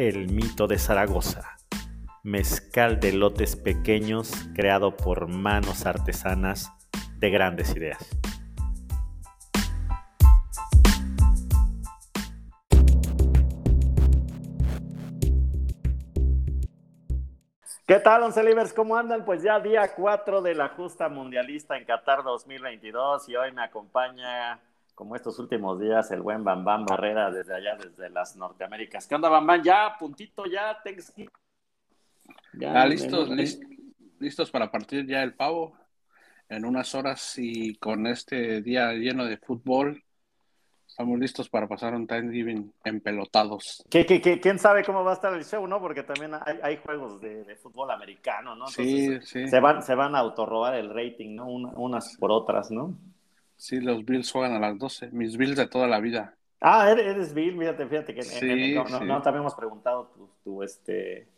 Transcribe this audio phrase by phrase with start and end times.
[0.00, 1.58] El Mito de Zaragoza,
[2.22, 6.72] mezcal de lotes pequeños creado por manos artesanas
[7.18, 7.98] de grandes ideas.
[17.86, 18.72] ¿Qué tal, Once Livers?
[18.72, 19.26] ¿Cómo andan?
[19.26, 24.60] Pues ya día 4 de la justa mundialista en Qatar 2022 y hoy me acompaña,
[25.00, 29.06] como estos últimos días, el buen Bambam Barrera desde allá, desde las Norteaméricas.
[29.06, 29.62] ¿Qué onda, Bambam?
[29.62, 31.30] Ya, puntito, ya, Thanksgiving.
[32.52, 33.30] Ya, listos,
[34.18, 35.74] listos para partir ya el pavo
[36.50, 40.04] en unas horas y con este día lleno de fútbol
[40.86, 43.82] Estamos listos para pasar un Thanksgiving empelotados.
[43.88, 45.80] ¿Qué, qué, qué, quién sabe cómo va a estar el show, no?
[45.80, 48.66] Porque también hay, hay juegos de, fútbol americano, ¿no?
[48.66, 49.46] sí, sí.
[49.46, 51.46] Se van, se van a autorrobar el rating, ¿no?
[51.46, 52.98] unas por otras, ¿no?
[53.60, 55.10] Sí, los Bills juegan a las 12.
[55.12, 56.34] Mis Bills de toda la vida.
[56.62, 59.04] Ah, eres, Bill, fíjate, fíjate que sí, no, sí.
[59.04, 60.10] no, te habíamos preguntado
[60.42, 61.28] tu, este,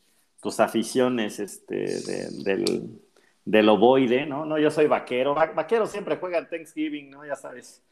[0.40, 3.00] tus aficiones este, de, del,
[3.44, 4.44] del ovoide, ¿no?
[4.44, 5.34] No, yo soy vaquero.
[5.34, 7.26] vaquero siempre juega en Thanksgiving, ¿no?
[7.26, 7.82] Ya sabes.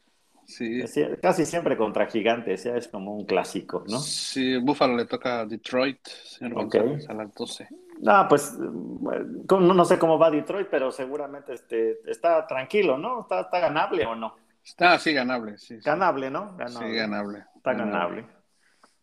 [0.45, 0.81] Sí.
[1.21, 3.99] Casi siempre contra gigantes, ya es como un clásico, ¿no?
[3.99, 5.99] Sí, Buffalo le toca a Detroit,
[6.41, 7.67] a las 12.
[8.01, 13.21] No, pues no, sé cómo va Detroit, pero seguramente este, está tranquilo, ¿no?
[13.21, 14.35] ¿Está, ¿Está, ganable o no?
[14.63, 15.77] Está, sí, ganable, sí.
[15.83, 16.57] Ganable, ¿no?
[16.67, 17.45] Sí, ganable.
[17.55, 18.25] Está ganable.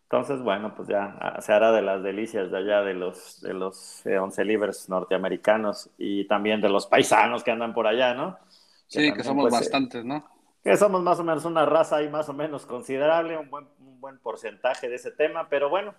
[0.03, 3.53] Entonces, bueno, pues ya ah, se hará de las delicias de allá de los, de
[3.53, 8.39] los eh, once libres norteamericanos y también de los paisanos que andan por allá, ¿no?
[8.87, 10.25] sí, que somos pues, eh, bastantes, ¿no?
[10.65, 14.01] que somos más o menos una raza ahí más o menos considerable, un buen, un
[14.01, 15.95] buen porcentaje de ese tema, pero bueno,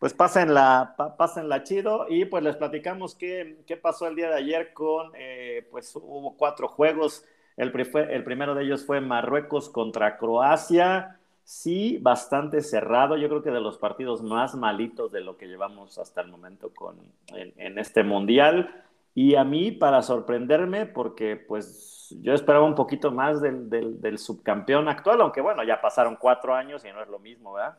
[0.00, 4.72] pues pásenla, pásenla chido y pues les platicamos qué, qué pasó el día de ayer
[4.72, 7.24] con, eh, pues hubo cuatro juegos,
[7.58, 7.70] el,
[8.08, 13.60] el primero de ellos fue Marruecos contra Croacia, sí, bastante cerrado, yo creo que de
[13.60, 16.96] los partidos más malitos de lo que llevamos hasta el momento con,
[17.28, 18.84] en, en este mundial.
[19.14, 24.88] Y a mí, para sorprenderme, porque pues yo esperaba un poquito más del, del, subcampeón
[24.88, 27.76] actual, aunque bueno, ya pasaron cuatro años y no es lo mismo, ¿verdad?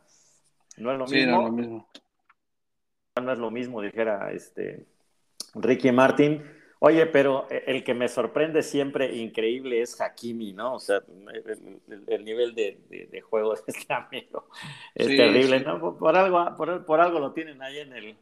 [0.77, 1.31] No es lo mismo.
[1.31, 1.87] No es lo mismo.
[3.19, 4.85] No es lo mismo, dijera este
[5.55, 6.43] Ricky Martin.
[6.79, 10.75] Oye, pero el que me sorprende siempre increíble es Hakimi, ¿no?
[10.75, 11.01] O sea,
[12.07, 14.47] el, nivel de, de, juego de este amigo
[14.95, 15.97] es terrible, ¿no?
[15.97, 18.15] Por, algo, por, por algo lo tienen ahí en el,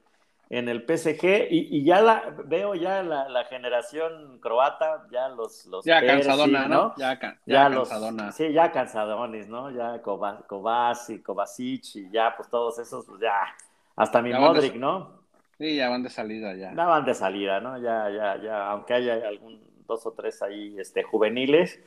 [0.50, 6.06] en el PSG y, ya la veo ya la, generación croata, ya los, los ya
[6.06, 6.96] cansadona, ¿no?
[6.98, 8.32] Ya, ya, cansadona.
[8.32, 9.70] sí, ya cansadones, ¿no?
[9.72, 13.56] Ya Kovacic, Kovacic y ya pues todos esos, pues ya,
[14.00, 15.20] hasta mi Modric, ¿no?
[15.58, 16.74] Sí, ya van de salida ya.
[16.74, 17.78] Ya van de salida, ¿no?
[17.78, 21.80] Ya, ya, ya, aunque haya algún dos o tres ahí este, juveniles.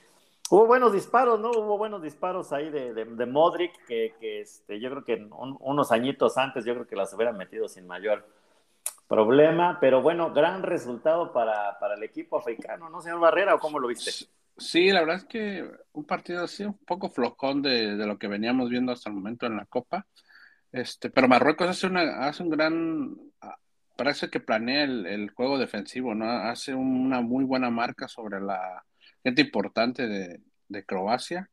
[0.51, 1.51] Hubo buenos disparos, ¿no?
[1.51, 5.27] Hubo buenos disparos ahí de, de, Modric, que, que este, yo creo que
[5.61, 8.27] unos añitos antes, yo creo que las hubieran metido sin mayor
[9.13, 13.55] problema, pero bueno, gran resultado para, el equipo africano, ¿no, señor Barrera?
[13.55, 14.11] ¿O cómo lo viste?
[14.57, 18.71] Sí, la verdad es que un partido así, un poco flojón de, lo que veníamos
[18.71, 20.07] viendo hasta el momento en la Copa.
[20.73, 23.17] Este, pero Marruecos hace, una, hace un gran,
[23.97, 26.29] parece que planea el, juego defensivo, ¿no?
[26.31, 28.85] Hace una muy buena marca sobre la
[29.23, 30.41] gente importante de,
[30.87, 31.51] Croacia,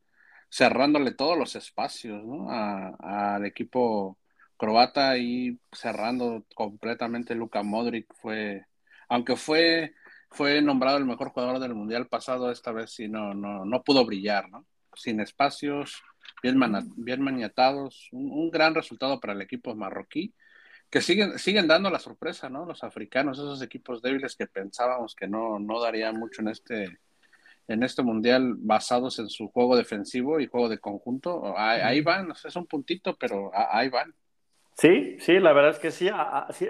[0.50, 2.47] cerrándole todos los espacios, ¿no?
[2.50, 4.18] Al equipo
[4.57, 8.66] croata y cerrando completamente Luka Modric fue,
[9.09, 9.94] aunque fue,
[10.31, 14.06] fue nombrado el mejor jugador del mundial pasado, esta vez sí no, no, no pudo
[14.06, 14.66] brillar, ¿no?
[14.96, 16.01] Sin espacios,
[16.41, 16.59] bien,
[16.97, 20.33] bien maniatados, un, gran resultado para el equipo marroquí,
[20.89, 22.65] que siguen, siguen dando la sorpresa, ¿no?
[22.65, 27.00] Los africanos, esos equipos débiles que pensábamos que no, no darían mucho en este,
[27.68, 31.56] en este mundial basados en su juego defensivo y juego de conjunto.
[31.56, 34.13] Ahí, ahí van, es un puntito, pero ahí van.
[34.80, 36.09] Sí, sí, la verdad es que sí,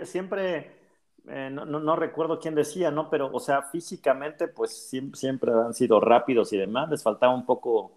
[0.04, 0.72] siempre,
[1.28, 3.08] eh, no, recuerdo quién decía, ¿no?
[3.08, 7.92] Pero, o sea, físicamente, pues siempre, han sido rápidos y demás, les faltaba un poco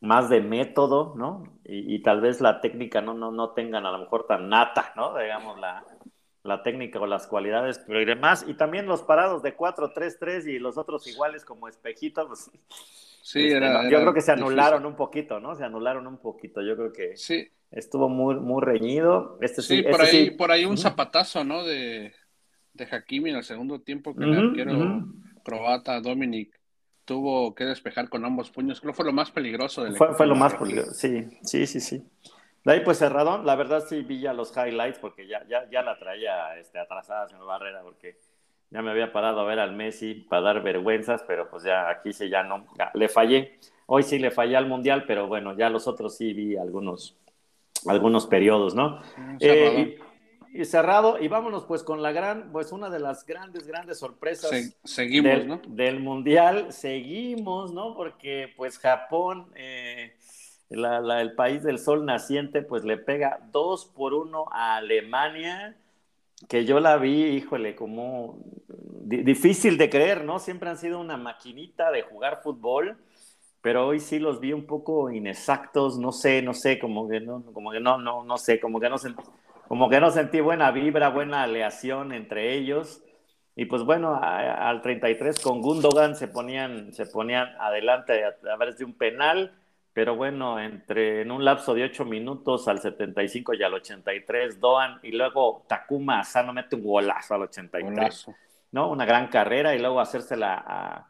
[0.00, 1.58] más de método, ¿no?
[1.64, 5.16] Y, tal vez la técnica no, no, no tengan a lo mejor tan nata, ¿no?
[5.18, 5.84] Digamos, la,
[6.44, 8.44] la técnica o las cualidades, pero y demás.
[8.46, 12.50] Y también los parados de 4-3-3 y los otros iguales como espejitos, pues,
[13.22, 14.44] Sí, Este, era, yo era creo que se difícil.
[14.44, 15.56] anularon un poquito, ¿no?
[15.56, 16.62] Se anularon un poquito.
[16.62, 19.38] Yo creo que Sí, estuvo muy, muy reñido.
[19.40, 20.36] Este sí, sí, por este ahí, sí.
[20.36, 21.64] por ahí un zapatazo, ¿no?
[21.64, 22.14] De,
[22.72, 25.12] de Hakimi en el segundo tiempo que el Ujú, arquero ujú.
[25.42, 26.55] croata Dominic
[27.06, 28.80] tuvo que despejar con ambos puños.
[28.80, 30.92] Creo que fue lo más peligroso del Fue, fue lo más peligroso.
[30.92, 32.04] Sí, sí, sí, sí.
[32.64, 35.82] De ahí pues cerradón, la verdad sí vi ya los highlights porque ya, ya, ya
[35.82, 38.18] la traía este, atrasada señor Barrera porque
[38.70, 42.12] ya me había parado a ver al Messi para dar vergüenzas, pero pues ya aquí
[42.12, 43.60] sí ya no, ya, le fallé.
[43.86, 47.16] Hoy sí le fallé al Mundial, pero bueno, ya los otros sí vi algunos,
[47.86, 49.00] algunos periodos, ¿no?
[49.38, 50.00] Eh.
[50.60, 54.50] Y, cerrado, y vámonos pues con la gran, pues una de las grandes, grandes sorpresas
[54.50, 55.60] Se- seguimos, del, ¿no?
[55.68, 56.72] del mundial.
[56.72, 57.94] Seguimos, ¿no?
[57.94, 60.16] Porque pues Japón, eh,
[60.68, 65.76] la- la- el país del sol naciente, pues le pega dos por uno a Alemania,
[66.48, 68.38] que yo la vi, híjole, como
[68.68, 70.38] di- difícil de creer, ¿no?
[70.38, 72.98] Siempre han sido una maquinita de jugar fútbol.
[73.62, 77.42] Pero hoy sí los vi un poco inexactos, no sé, no sé, como que no,
[77.52, 79.20] como que no, no, no sé, como que no sentí,
[79.68, 83.02] como que no sentí buena vibra, buena aleación entre ellos.
[83.54, 88.76] Y pues bueno, a- al 33 con Gundogan se ponían, se ponían adelante a través
[88.78, 89.52] de un penal,
[89.94, 95.00] pero bueno, entre en un lapso de 8 minutos al 75 y al 83, Doan,
[95.02, 97.94] y luego Takuma Asano mete un golazo al 83.
[97.94, 98.34] Golazo.
[98.72, 98.90] ¿no?
[98.90, 101.06] Una gran carrera y luego hacérsela a,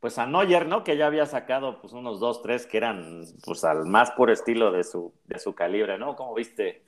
[0.00, 0.82] pues a Neuer, ¿no?
[0.84, 4.72] Que ya había sacado pues unos dos, tres que eran pues al más puro estilo
[4.72, 6.16] de su, de su calibre, ¿no?
[6.16, 6.82] ¿Cómo viste?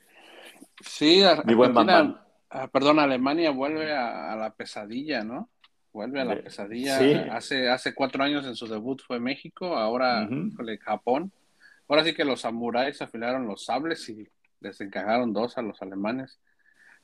[0.81, 2.21] Sí, Ar- Mi buen Argentina- Bambam.
[2.49, 5.49] ah, perdón, Alemania vuelve a, a la pesadilla, ¿no?
[5.91, 6.97] Vuelve a la pesadilla.
[6.97, 7.13] sí.
[7.31, 11.31] Hace, hace cuatro años en su debut fue México, ahora híjole, Japón.
[11.87, 14.27] Ahora sí que los samuráis afilaron los sables y
[14.59, 16.39] les encajaron dos a los alemanes.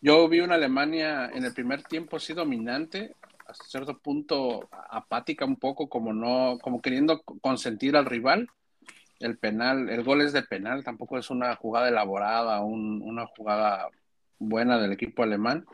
[0.01, 3.15] Yo vi una Alemania en el primer tiempo sí dominante,
[3.45, 8.47] hasta cierto punto apática un poco, como no, como queriendo consentir al rival.
[9.19, 13.89] El penal, el gol es de penal, tampoco es una jugada elaborada, un- una jugada
[14.37, 15.65] buena del equipo alemán.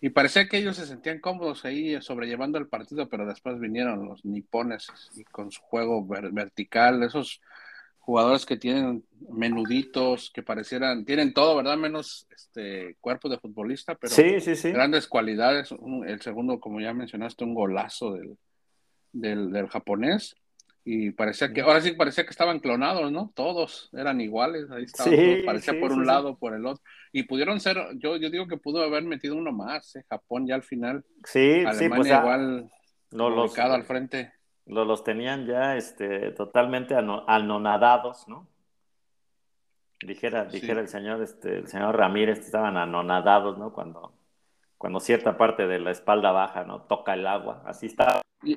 [0.00, 4.24] Y parecía que ellos se sentían cómodos ahí sobrellevando el partido, pero después vinieron los
[4.26, 7.40] nipones y con su juego ver- vertical, esos
[7.98, 11.76] jugadores que tienen menuditos, que parecieran, tienen todo, ¿verdad?
[11.78, 14.70] Menos este cuerpo de futbolista, pero Sí, sí, sí.
[14.70, 15.72] grandes cualidades.
[15.72, 18.36] Un- el segundo, como ya mencionaste, un golazo del,
[19.12, 20.36] del, del japonés.
[20.88, 23.32] Y parecía que, ahora sí parecía que estaban clonados, ¿no?
[23.34, 26.06] Todos eran iguales, ahí estaban Sí, todos, parecía sí, por sí, un sí.
[26.06, 26.80] lado, por el otro.
[27.10, 30.04] Y pudieron ser, yo, yo digo que pudo haber metido uno más, ¿eh?
[30.08, 31.04] Japón ya al final.
[31.24, 32.70] Sí, sí, Alemania pues igual
[33.10, 34.32] no, los, al frente.
[34.66, 38.46] lo- los tenían ya este, totalmente ano- anonadados, ¿no?
[40.02, 40.60] Dijera, Sí.
[40.60, 43.72] dijera el señor, este, el señor Ramírez, estaban anonadados, ¿no?
[43.72, 44.12] Cuando,
[44.78, 46.82] cuando cierta parte de la espalda baja, ¿no?
[46.82, 47.64] Toca el agua.
[47.66, 48.22] Así está.
[48.44, 48.56] Y,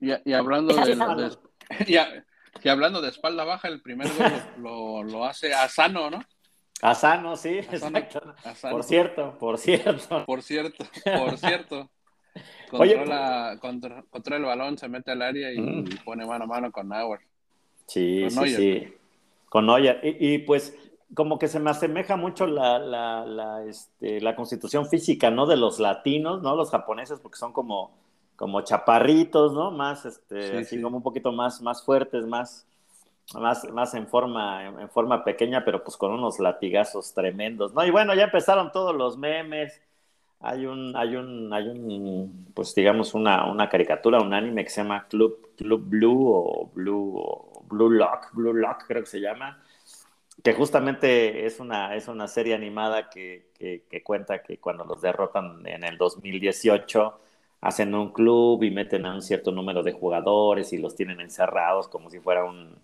[0.00, 1.47] y hablando de-
[1.78, 2.24] los- y, a-
[2.62, 6.20] y hablando de espalda baja, el primer gol lo, lo, lo hace Asano, ¿no?
[6.80, 7.98] Asano, sí, Asano.
[7.98, 8.34] exacto.
[8.44, 8.74] Asano.
[8.74, 10.24] Por cierto, por cierto.
[10.26, 11.90] Por cierto, por cierto.
[12.72, 15.86] Oye, Controla, contra- controla el balón, se mete al área y, Mm.
[15.90, 17.20] y pone mano a mano con Nauer.
[17.86, 18.56] Sí, Con sí, Neuer.
[18.56, 18.94] sí.
[19.48, 20.00] Con Neuer.
[20.04, 20.76] Y, y, pues
[21.14, 25.46] como que se me asemeja mucho la, la, la, este, la constitución física, ¿no?
[25.46, 26.54] De los latinos, ¿no?
[26.54, 27.90] Los japoneses, porque son como,
[28.38, 29.72] como chaparritos, ¿no?
[29.72, 30.82] Más, este, Sí, así sí.
[30.82, 32.68] como un poquito más, más fuertes, más,
[33.34, 37.84] más, más en forma, en, forma pequeña, pero pues con unos latigazos tremendos, ¿no?
[37.84, 39.82] Y bueno, ya empezaron todos los memes.
[40.38, 44.82] Hay un, hay un, hay un, pues digamos, una, una caricatura, un anime que se
[44.82, 49.60] llama Club, Club Blue o Blue, o Blue Lock, Blue Lock creo que se llama,
[50.44, 55.02] que justamente es una, es una serie animada que, que, que cuenta que cuando los
[55.02, 57.18] derrotan en el 2018
[57.60, 61.88] hacen un club y meten a un cierto número de jugadores y los tienen encerrados
[61.88, 62.76] como si fuera un,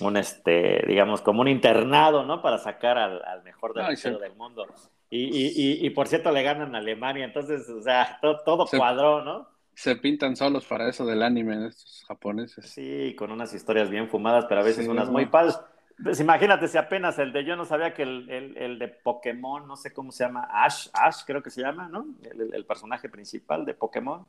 [0.00, 2.40] un este, digamos, como un internado, ¿no?
[2.42, 4.22] Para sacar al, al mejor delantero sí.
[4.22, 4.66] del mundo.
[5.10, 5.46] Y, y,
[5.82, 9.22] y, y, por cierto le ganan a Alemania, entonces, o sea, to, todo Se- cuadró,
[9.24, 9.48] ¿no?
[9.74, 12.66] Se pintan solos para eso del anime, estos japoneses.
[12.66, 15.58] Sí, con unas historias bien fumadas, pero a veces Sí, unas muy padres.
[16.02, 19.66] Pues imagínate si apenas el de yo no sabía que el, el, el de Pokémon,
[19.66, 22.06] no sé cómo se llama, Ash, Ash creo que se llama, ¿no?
[22.22, 24.24] El, personaje principal de Pokémon.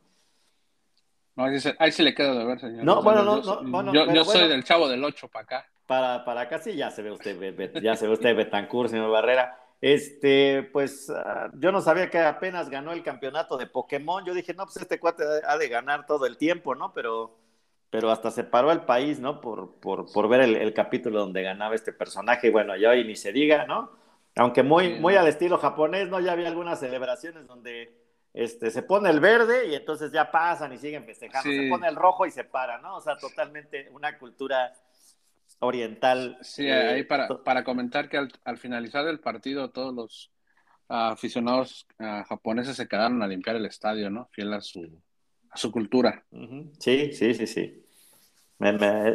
[1.35, 2.83] No, ahí, se- ahí le queda de ver, señor.
[2.83, 5.65] No, bueno, no, yo- no, bueno, yo, soy del chavo del 8 para acá.
[5.85, 9.59] Para, para acá sí, ya se ve usted, ya se ve usted Betancourt, señor Barrera.
[9.81, 14.25] Este, pues ah, yo no sabía que apenas ganó el campeonato de Pokémon.
[14.25, 16.93] Yo dije, no, pues este cuate ha de ganar todo el tiempo, ¿no?
[16.93, 17.37] Pero,
[17.89, 19.41] pero hasta se paró el país, ¿no?
[19.41, 22.47] Por, por, por ver el, el capítulo donde ganaba este personaje.
[22.47, 23.91] Y bueno, ya hoy ni se diga, ¿no?
[24.35, 26.19] Aunque muy, muy al estilo japonés, ¿no?
[26.19, 27.91] Ya había algunas celebraciones donde
[28.33, 31.49] este, se pone el verde y entonces ya pasan y siguen festejando.
[31.49, 32.97] Se pone el rojo y se para, ¿no?
[32.97, 34.71] O sea, totalmente una cultura
[35.59, 36.37] oriental.
[36.41, 40.31] Sí, eh, ahí para, para comentar que al, finalizar el partido todos los
[40.87, 44.27] aficionados ah, japoneses se quedaron a limpiar el estadio, ¿no?
[44.31, 45.01] Fiel a su,
[45.51, 46.23] a su cultura.
[46.79, 47.83] Sí, sí, sí, sí.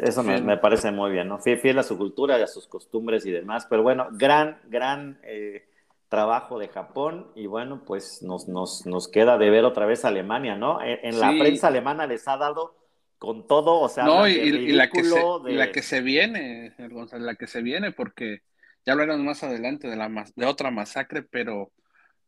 [0.02, 1.38] eso me, parece muy bien, ¿no?
[1.38, 3.66] Fiel, a su cultura y a sus costumbres y demás.
[3.68, 5.66] Pero bueno, gran, gran eh,
[6.08, 10.56] trabajo de Japón y bueno, pues nos, nos, nos queda de ver otra vez Alemania,
[10.56, 10.78] ¿no?
[10.82, 12.76] En, la prensa alemana les ha dado
[13.18, 16.74] con todo, o sea, no, y, la que se, la que se viene,
[17.12, 18.42] la que se viene, porque
[18.84, 21.70] ya hablaremos más adelante de, la, de otra masacre, pero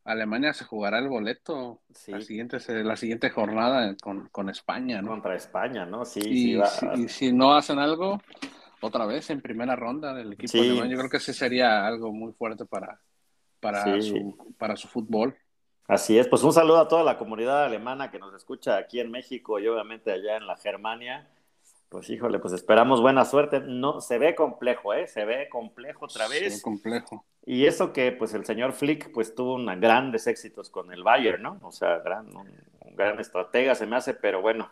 [0.07, 3.93] Alemania se jugará el boleto la, siguiente, la siguiente jornada
[4.31, 5.09] con, España, ¿no?
[5.09, 6.05] Contra España, ¿no?
[6.05, 8.21] Sí, y, si, si no hacen algo,
[8.79, 12.31] otra vez en primera ronda del equipo alemán, yo creo que ese sería algo muy
[12.31, 13.01] fuerte para,
[13.59, 15.35] para, su, para su fútbol.
[15.89, 19.11] Así es, pues un saludo a toda la comunidad alemana que nos escucha aquí en
[19.11, 21.27] México y obviamente allá en la Germania.
[21.89, 23.61] Pues híjole, pues esperamos buena suerte.
[23.61, 25.07] No, se ve complejo, ¿eh?
[25.07, 26.53] Se ve complejo otra vez.
[26.53, 27.25] Se ve complejo.
[27.45, 31.41] Y eso que pues el señor Flick pues tuvo una, grandes éxitos con el Bayern,
[31.43, 31.59] ¿no?
[31.61, 32.51] O sea, gran, un,
[32.95, 34.69] gran estratega se me hace, pero bueno,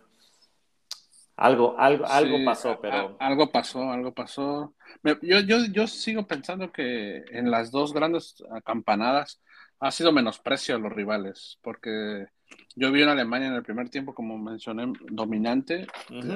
[1.38, 3.16] algo, algo, algo pasó, pero...
[3.20, 4.74] algo pasó, algo pasó.
[5.04, 9.42] Yo, yo, yo sigo pensando que en las dos grandes campanadas
[9.80, 12.28] ha sido menosprecio a los rivales, porque
[12.76, 15.88] yo vi en Alemania en el primer tiempo, como mencioné, dominante,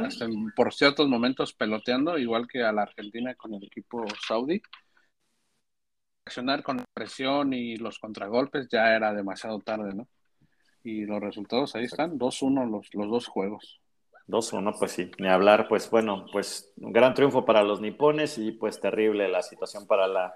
[0.05, 4.61] hasta por ciertos momentos peloteando, igual que a la Argentina con el equipo saudí.
[6.25, 10.07] Accionar con presión y los contragolpes ya era demasiado tarde, ¿no?
[10.83, 13.81] Y los resultados ahí están, 2-1 los, los dos juegos.
[14.27, 18.51] 2-1, pues sí, ni hablar, pues bueno, pues un gran triunfo para los nipones y
[18.51, 20.35] pues terrible la situación para la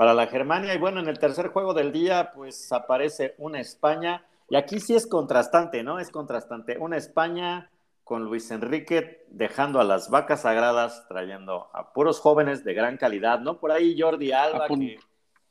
[0.00, 0.74] para la Germania.
[0.74, 4.24] Y bueno, en el tercer juego del día, pues aparece una España.
[4.50, 5.98] Y aquí sí es contrastante, ¿no?
[6.00, 6.76] Es contrastante.
[6.78, 7.70] Una España
[8.02, 13.38] con Luis Enrique dejando a las vacas sagradas, trayendo a puros jóvenes de gran calidad,
[13.38, 13.60] ¿no?
[13.60, 14.66] Por ahí Jordi Alba.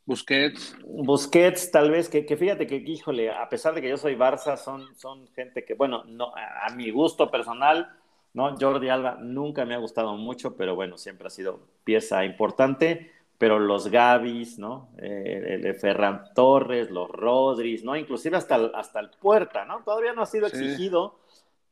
[0.04, 0.76] Busquets.
[0.84, 4.94] Busquets, tal vez, que, fíjate que, híjole, a pesar de que yo soy Barça, son,
[4.96, 7.96] son gente que, bueno, no, a, mi gusto personal,
[8.34, 8.54] ¿no?
[8.58, 13.58] Jordi Alba nunca me ha gustado mucho, pero bueno, siempre ha sido pieza importante pero
[13.58, 14.90] los Gavis, ¿no?
[14.98, 17.96] Eh, el, Ferran Torres, los Rodríguez, ¿no?
[17.96, 19.80] Inclusive hasta el, hasta el Puerta, ¿no?
[19.82, 21.18] Todavía no ha sido exigido,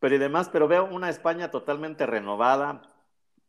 [0.00, 2.90] pero y demás, pero veo una España totalmente renovada.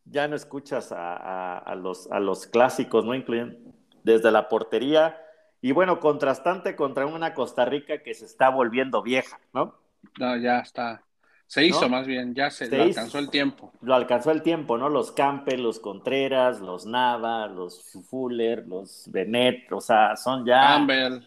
[0.03, 3.15] Ya no escuchas a, los, a los clásicos, ¿no?
[3.15, 3.73] Incluyen
[4.03, 5.17] desde la portería.
[5.61, 9.75] Y bueno, contrastante contra una Costa Rica que se está volviendo vieja, ¿no?
[10.19, 11.05] No, ya está.
[11.49, 13.73] Se hizo más bien, ya se, alcanzó el tiempo.
[13.81, 14.87] Lo alcanzó el tiempo, ¿no?
[14.87, 20.61] Los Campbell, los Contreras, los Nava, los Fuller, los Benet, o sea, son ya.
[20.61, 21.23] Campbell.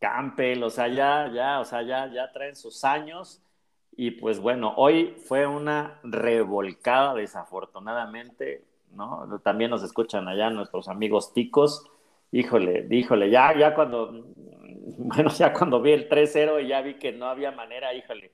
[0.00, 3.42] Campbell, o sea, ya, ya, o sea, ya, ya traen sus años.
[3.94, 9.38] Y pues bueno, hoy fue una revolcada, desafortunadamente, ¿no?
[9.44, 11.84] También nos escuchan allá nuestros amigos ticos.
[12.32, 14.12] Híjole, híjole, ya, ya cuando,
[14.96, 18.32] bueno, ya cuando vi el 3-0 y ya vi que no había manera, híjole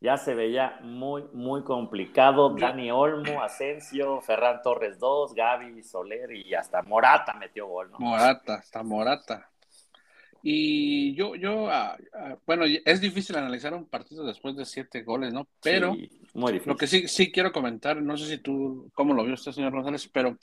[0.00, 2.50] ya se veía muy, muy complicado.
[2.50, 7.98] Dani Olmo, Asensio, Ferran Torres 2, Gaby, Soler y hasta Morata metió gol, ¿no?
[7.98, 9.50] Morata, hasta Morata.
[10.46, 15.32] Y yo, yo, ah, ah, bueno, es difícil analizar un partido después de siete goles,
[15.32, 15.48] ¿no?
[15.62, 15.94] Pero
[16.34, 16.70] muy difícil.
[16.70, 19.72] lo que sí, sí quiero comentar, no sé si tú, cómo lo vio usted, señor
[19.72, 20.36] González, pero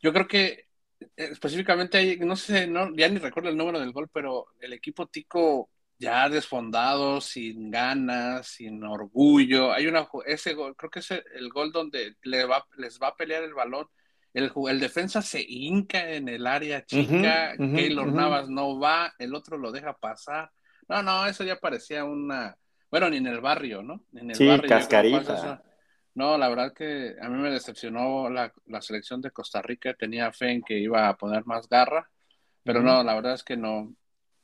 [0.00, 0.68] yo creo que
[1.00, 5.06] eh, específicamente, no sé, no, ya ni recuerdo el número del gol, pero el equipo
[5.06, 5.68] Tico
[5.98, 9.72] ya desfondado, sin ganas, sin orgullo.
[9.72, 13.16] Hay una ese gol, creo que es el gol donde le va, les va a
[13.16, 13.86] pelear el balón.
[14.32, 19.58] El, el defensa se hinca en el área chica, Keylor Navas no va, el otro
[19.58, 20.50] lo deja pasar.
[20.86, 22.56] No, no, eso ya parecía una,
[22.90, 24.04] bueno, ni en el barrio, ¿no?
[24.14, 25.62] En el sí, cascarita.
[26.14, 30.32] No, la verdad que a mí me decepcionó la, la, selección de Costa Rica, tenía
[30.32, 32.10] fe en que iba a poner más garra,
[32.64, 33.94] pero no, la verdad es que no,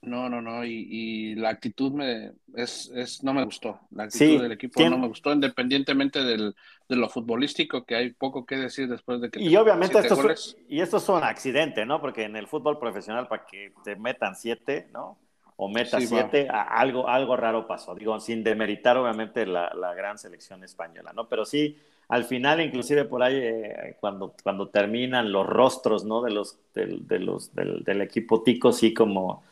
[0.06, 3.80] no, no, no, y, la actitud me es, es, no me gustó.
[3.90, 6.54] La actitud del equipo no me gustó, independientemente del,
[6.88, 9.40] de lo futbolístico, que hay poco que decir después de que.
[9.40, 12.00] Y obviamente esto es, y esto es un accidente, ¿no?
[12.00, 15.18] Porque en el fútbol profesional, para que te metan siete, ¿no?
[15.56, 17.94] O metas siete, algo, algo raro pasó.
[17.94, 21.28] Digo, sin demeritar, obviamente, la, la, gran selección española, ¿no?
[21.28, 26.22] Pero sí, al final, inclusive por ahí, eh, cuando, cuando terminan los rostros, ¿no?
[26.22, 29.44] De los, de los, del, del equipo tico, sí, como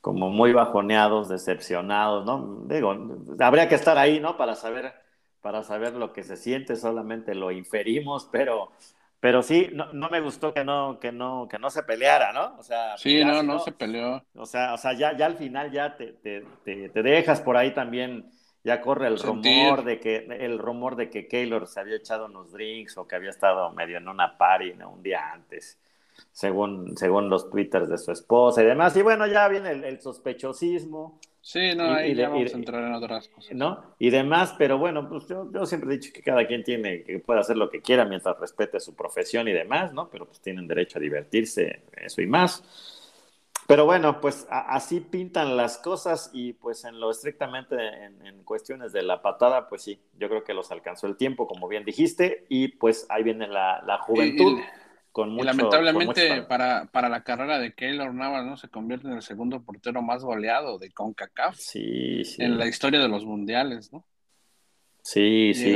[0.00, 2.64] como muy bajoneados, decepcionados, ¿no?
[2.66, 2.96] Digo,
[3.38, 4.36] habría que estar ahí, ¿no?
[4.36, 4.94] Para saber,
[5.42, 8.72] para saber lo que se siente, solamente lo inferimos, pero,
[9.20, 12.56] pero sí, no, no, me gustó que no, que no, que no se peleara, ¿no?
[12.58, 14.24] O sea, sí, no, no, se peleó.
[14.34, 17.74] O sea, o sea, ya, ya al final ya te, te, te, dejas por ahí
[17.74, 18.30] también,
[18.64, 22.52] ya corre el rumor de que, el rumor de que Keylor se había echado unos
[22.52, 24.90] drinks o que había estado medio en una party ¿no?
[24.90, 25.78] un día antes,
[26.32, 28.96] según, según los twitters de su esposa y demás.
[28.96, 31.20] Y bueno, ya viene el sospechosismo.
[31.42, 33.56] Sí, no, ahí ya vamos a entrar en otras cosas.
[33.56, 33.94] ¿No?
[33.98, 37.18] Y demás, pero bueno, pues yo, yo, siempre he dicho que cada quien tiene, que
[37.18, 40.10] puede hacer lo que quiera mientras respete su profesión y demás, ¿no?
[40.10, 42.62] Pero pues tienen derecho a divertirse, eso y más.
[43.66, 49.02] Pero bueno, pues así pintan las cosas y pues en lo estrictamente en, cuestiones de
[49.02, 52.68] la patada, pues sí, yo creo que los alcanzó el tiempo, como bien dijiste, y
[52.68, 54.62] pues ahí viene la, la juventud y
[55.14, 58.56] lamentablemente para, para la carrera de Keylor Navas, ¿no?
[58.56, 61.56] Se convierte en el segundo portero más goleado de CONCACAF.
[61.56, 64.04] Sí, En la historia de los mundiales, ¿no?
[65.02, 65.74] Sí, sí.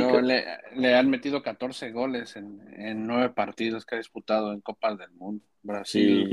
[0.75, 5.11] Le, han metido 14 goles en, en nueve partidos que ha disputado en Copas del
[5.11, 5.43] Mundo.
[5.63, 6.31] Brasil,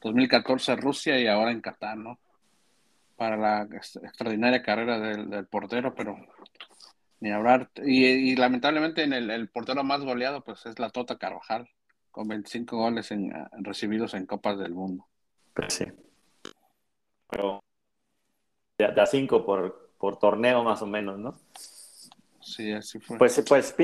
[0.00, 2.18] 2014 Rusia y ahora en Qatar, ¿no?
[3.16, 6.18] Para la extraordinaria carrera del, portero, pero
[7.20, 7.70] ni hablar.
[7.84, 11.68] Y, lamentablemente en el, el portero más goleado, pues es la Tota Carvajal
[12.12, 15.06] con 25 goles en, ah, recibidos en Copas del Mundo.
[15.54, 15.86] Pues sí.
[17.28, 17.60] Pero
[18.78, 21.34] da 5 por, por torneo más o menos, ¿no?
[22.40, 23.18] Sí, así fue.
[23.18, 23.74] Pues, pues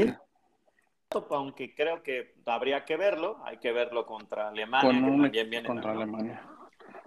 [1.30, 5.92] aunque creo que habría que verlo, hay que verlo contra Alemania, que también viene contra
[5.92, 6.42] Alemania.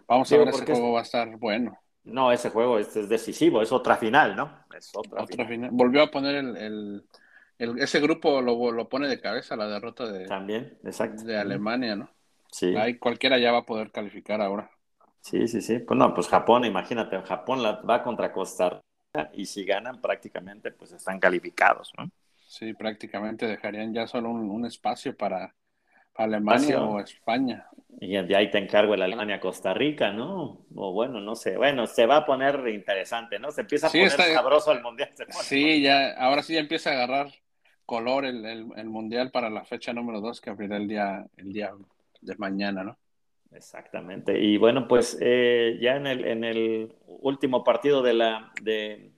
[0.07, 1.77] Vamos a ver, ese juego va a estar bueno.
[2.03, 4.65] No, ese juego es, decisivo, es otra final, ¿no?
[4.75, 5.69] Es otra, final.
[5.71, 7.05] Volvió a poner el
[7.77, 11.23] ese grupo lo, lo, pone de cabeza la derrota de, También, exacto.
[11.23, 12.09] de Alemania, ¿no?
[12.51, 12.75] Sí.
[12.75, 14.69] Ahí cualquiera ya va a poder calificar ahora.
[15.21, 15.79] Sí, sí, sí.
[15.79, 20.71] Pues no, pues Japón, imagínate, Japón la, va contra Costa Rica y si ganan prácticamente
[20.71, 22.09] pues están calificados, ¿no?
[22.47, 25.55] Sí, prácticamente dejarían ya solo un, espacio para,
[26.15, 27.67] Alemania o España.
[27.99, 30.65] Y de ahí te encargo el Alemania-Costa Rica, ¿no?
[30.75, 31.55] O bueno, no sé.
[31.55, 33.51] Bueno, se va a poner interesante, ¿no?
[33.51, 35.09] Se empieza a poner sabroso el Mundial.
[35.43, 37.31] sí, ya, ahora sí ya empieza a agarrar
[37.85, 41.73] color el, el, mundial para la fecha número 2 que abrirá el día, el día
[42.21, 42.97] de mañana, ¿no?
[43.53, 44.39] Exactamente.
[44.39, 49.11] Y bueno, pues eh, ya en el, en el último partido de la, de,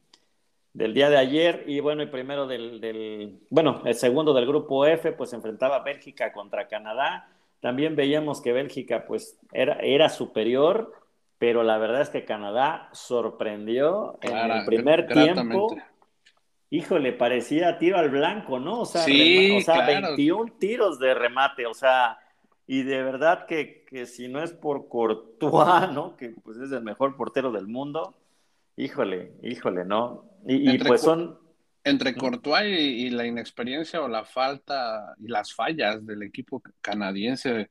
[0.74, 4.86] del día de ayer y bueno, el primero del, del, bueno, el segundo del grupo
[4.86, 7.30] F, pues enfrentaba Bélgica contra Canadá.
[7.60, 10.94] También veíamos que Bélgica pues era, era superior,
[11.38, 15.76] pero la verdad es que Canadá sorprendió en el primer tiempo
[16.74, 18.82] híjole, parecía tiro al blanco, ¿no?
[18.82, 22.18] O sea, o sea 21 tiros de remate, o sea,
[22.66, 26.18] y de verdad que, que, si no es por Courtois, ¿no?
[26.18, 28.16] Que pues es el mejor portero del mundo,
[28.76, 30.26] híjole, híjole, ¿no?
[30.48, 31.38] Y, pues son...
[31.84, 37.70] Entre Courtois y, la inexperiencia o la falta y las fallas del equipo canadiense,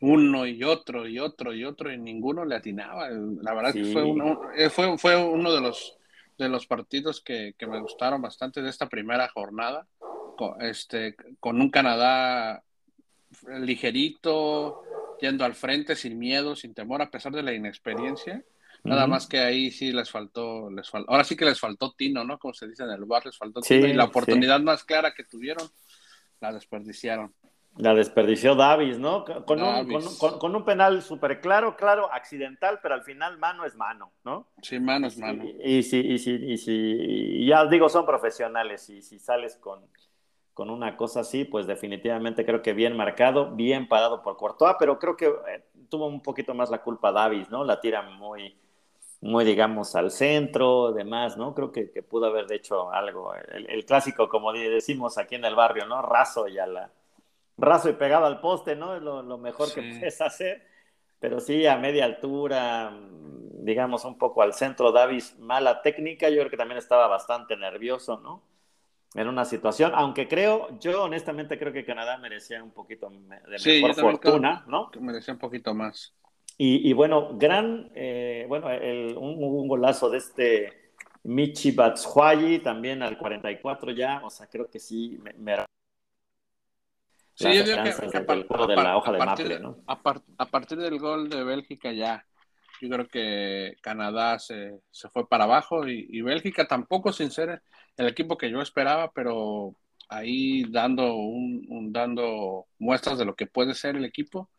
[0.00, 3.08] uno y otro y otro y otro, y ninguno le atinaba.
[3.08, 5.96] La verdad que fue uno, eh, fue, fue uno de los
[6.38, 9.86] de los partidos que, me gustaron bastante de esta primera jornada,
[10.36, 12.62] con, este, con un Canadá
[13.60, 14.82] ligerito,
[15.20, 18.44] yendo al frente sin miedo, sin temor, a pesar de la inexperiencia.
[18.84, 22.24] Nada más que ahí sí les faltó, les faltó, ahora sí que les faltó Tino,
[22.24, 22.38] ¿no?
[22.38, 23.86] Como se dice en el bar, les faltó Tino.
[23.86, 25.68] Y la oportunidad más clara que tuvieron,
[26.40, 27.32] la desperdiciaron.
[27.76, 29.24] La desperdició Davis, ¿no?
[29.46, 34.46] Con, Un, penal súper claro, claro, accidental, pero al final mano es mano, ¿no?
[34.60, 35.44] Sí, mano es mano.
[35.64, 39.80] Y, si, y, si, y si, ya digo, son profesionales, y si sales con,
[40.52, 44.98] con una cosa así, pues definitivamente creo que bien marcado, bien parado por Courtois, pero
[44.98, 47.64] creo que eh, tuvo un poquito más la culpa Davis, ¿no?
[47.64, 48.54] La tira muy,
[49.22, 51.54] muy digamos, al centro, demás, ¿no?
[51.54, 53.32] Creo que, pudo haber hecho algo.
[53.34, 56.02] El, el, clásico, como decimos aquí en el barrio, ¿no?
[56.02, 56.90] Raso y a la
[57.56, 58.96] raso y pegado al poste, ¿no?
[58.96, 60.66] Es lo, mejor que puedes hacer.
[61.18, 62.92] Pero sí, a media altura,
[63.60, 66.28] digamos, un poco al centro, Davis, mala técnica.
[66.28, 68.42] Yo creo que también estaba bastante nervioso, ¿no?
[69.14, 73.94] En una situación, aunque creo, yo honestamente creo que Canadá merecía un poquito de mejor
[73.94, 74.90] fortuna, ¿no?
[74.90, 76.14] Que merecía un poquito más.
[76.58, 78.68] Y, bueno, gran, eh, bueno,
[79.18, 80.92] un, golazo de este
[81.24, 85.56] Michi Batshuayi también al 44 ya, o sea, creo que sí, me, me
[87.34, 89.78] Sí, yo que, de la hoja de partir, ¿no?
[89.86, 92.26] A, partir del gol de Bélgica ya,
[92.80, 94.80] yo creo que Canadá se,
[95.12, 97.62] fue para abajo y, Bélgica tampoco sin ser
[97.96, 99.74] el equipo que yo esperaba, pero
[100.08, 104.50] ahí dando un, dando muestras de lo que puede ser el equipo.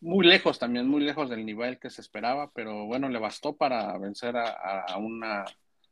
[0.00, 3.96] Muy lejos también, muy lejos del nivel que se esperaba, pero bueno, le bastó para
[3.98, 5.44] vencer a, una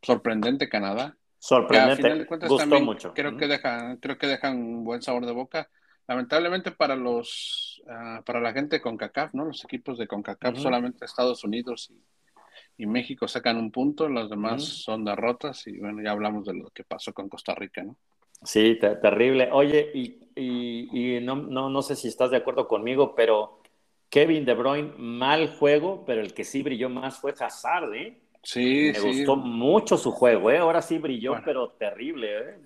[0.03, 1.17] sorprendente Canadá.
[1.38, 3.14] Sorprendente, gustó mucho.
[3.14, 5.69] Creo que dejan, creo que dejan un buen sabor de boca
[6.09, 9.44] lamentablemente para los, uh, para la gente de CONCACAF, ¿no?
[9.44, 10.62] Los equipos de CONCACAF, uh -huh.
[10.62, 14.85] solamente Estados Unidos y, y, México sacan un punto, los demás uh -huh.
[14.85, 17.97] son derrotas y bueno, ya hablamos de lo que pasó con Costa Rica, ¿no?
[18.42, 19.51] Sí, te terrible.
[19.53, 23.61] Oye, y, y, y no, no, no sé si estás de acuerdo conmigo, pero
[24.09, 28.21] Kevin De Bruyne, mal juego, pero el que sí brilló más fue Hazard, ¿eh?
[28.42, 29.07] Sí, Me sí.
[29.09, 30.59] gustó mucho su juego, ¿eh?
[30.59, 31.44] Ahora sí brilló, bueno.
[31.44, 32.59] pero terrible, ¿eh?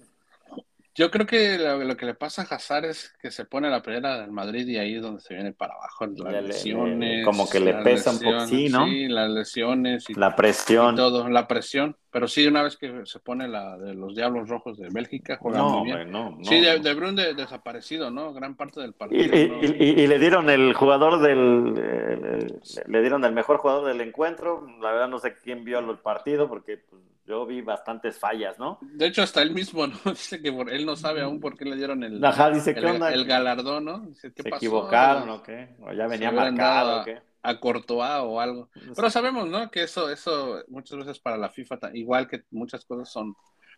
[0.94, 3.82] Yo creo que lo, lo, que le pasa a Hazard es que se pone la
[3.82, 6.06] primera del Madrid y ahí es donde se viene para abajo.
[6.06, 7.18] Las le, lesiones.
[7.18, 8.84] Le, como que le pesa un poco, sí, ¿no?
[8.84, 10.10] Sí, las lesiones.
[10.10, 10.94] Y, la presión.
[10.94, 11.96] Y todo, la presión.
[12.10, 15.58] Pero sí, una vez que se pone la de los Diablos Rojos de Bélgica, juega
[15.58, 16.12] no, muy bien.
[16.12, 18.34] No, no, sí, de, de Bruyne de, desaparecido, ¿no?
[18.34, 19.34] Gran parte del partido.
[19.34, 21.74] Y, y, le dieron el jugador del.
[21.78, 22.46] Eh,
[22.86, 24.66] le dieron el mejor jugador del encuentro.
[24.82, 27.00] La verdad, no sé quién vio el partido porque pues,
[27.32, 28.78] yo vi bastantes fallas, ¿no?
[28.82, 29.96] De hecho, hasta él mismo, ¿no?
[30.10, 32.86] Dice que él no sabe aún por qué le dieron el, Ajá, dice, ¿qué el,
[32.86, 33.12] onda?
[33.12, 34.00] el galardón, ¿no?
[34.00, 34.58] Dice, ¿qué ¿Se pasó?
[34.58, 35.74] equivocaron o qué?
[35.80, 37.22] ¿O ya venía marcado o qué?
[37.42, 38.68] a Courtois o algo.
[38.94, 39.70] Pero sabemos, ¿no?
[39.70, 43.34] Que eso, eso muchas veces para la FIFA, igual que muchas cosas son,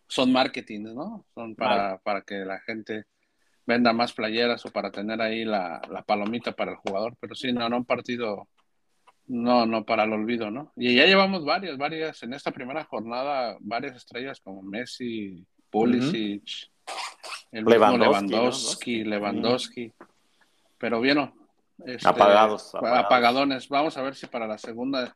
[0.07, 1.25] son marketing, ¿no?
[1.33, 3.05] Son para, para que la gente
[3.65, 7.15] venda más playeras o para tener ahí la, la, palomita para el jugador.
[7.21, 8.49] Pero sí, no, no un partido,
[9.27, 10.71] no, no para el olvido, ¿no?
[10.75, 16.91] Y ya llevamos varias, varias, en esta primera jornada, varias estrellas como Messi, Pulisic, uh
[16.91, 17.47] -huh.
[17.51, 19.09] el Lewandowski, Lewandowski, ¿no?
[19.09, 19.85] Lewandowski.
[19.85, 20.07] Uh -huh.
[20.77, 21.31] Pero bien,
[21.85, 23.69] este, apagados, apagados, apagadones.
[23.69, 25.15] Vamos a ver si para la segunda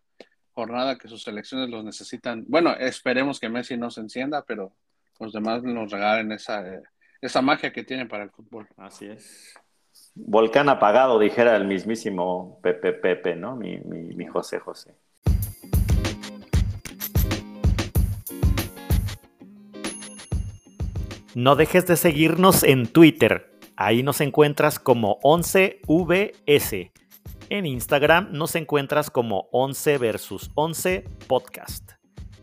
[0.54, 2.44] jornada que sus selecciones los necesitan.
[2.48, 4.74] Bueno, esperemos que Messi no se encienda, pero
[5.20, 6.82] los demás nos regalen esa, eh,
[7.22, 8.68] esa magia que tienen para el fútbol.
[8.78, 9.54] Así es.
[10.16, 13.56] Volcán apagado, dijera el mismísimo Pepe Pepe, ¿no?
[13.56, 14.96] Mi, mi, mi José José.
[21.36, 23.50] No dejes de seguirnos en Twitter.
[23.76, 26.92] Ahí nos encuentras como 11VS.
[27.50, 31.92] En Instagram nos encuentras como 11 versus 11 podcast.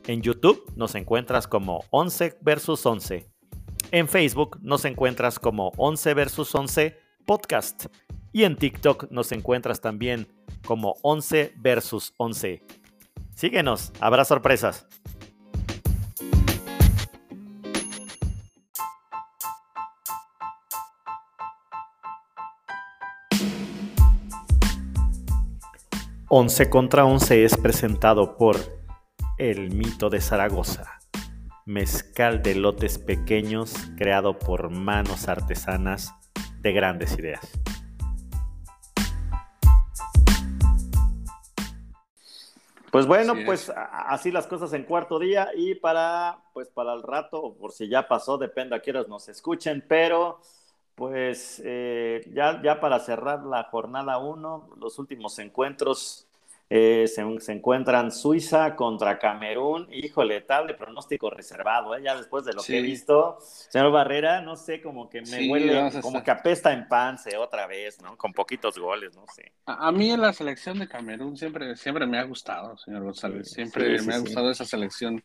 [0.06, 3.28] En YouTube nos encuentras como 11 versus 11.
[3.90, 7.86] En Facebook nos encuentras como 11 versus 11 podcast.
[8.32, 10.28] Y en TikTok nos encuentras también
[10.64, 12.62] como 11 versus 11.
[13.34, 14.86] Síguenos, habrá sorpresas.
[26.28, 28.56] Once contra Once es presentado por
[29.38, 30.98] El Mito de Zaragoza,
[31.64, 36.12] mezcal de lotes pequeños creado por manos artesanas
[36.66, 37.48] de grandes ideas.
[42.90, 47.02] Pues bueno, así pues así las cosas en cuarto día y para pues para el
[47.02, 50.40] rato, por si ya pasó, depende a quiénes nos escuchen, pero
[50.96, 56.25] pues eh, ya, ya para cerrar la jornada 1, los últimos encuentros
[56.68, 59.88] eh, se, se, encuentran Suiza contra Camerún.
[59.92, 62.02] Híjole, tal de pronóstico reservado, ¿eh?
[62.02, 62.72] ya después de lo sí.
[62.72, 63.38] que he visto.
[63.40, 67.68] Señor Barrera, no sé, como que me sí, huele, como que apesta en pance otra
[67.68, 68.16] vez, ¿no?
[68.16, 69.52] Con poquitos goles, no sé.
[69.66, 73.50] A, a mí en la selección de Camerún siempre, siempre me ha gustado, señor González.
[73.50, 75.22] Siempre sí, me ha gustado esa selección.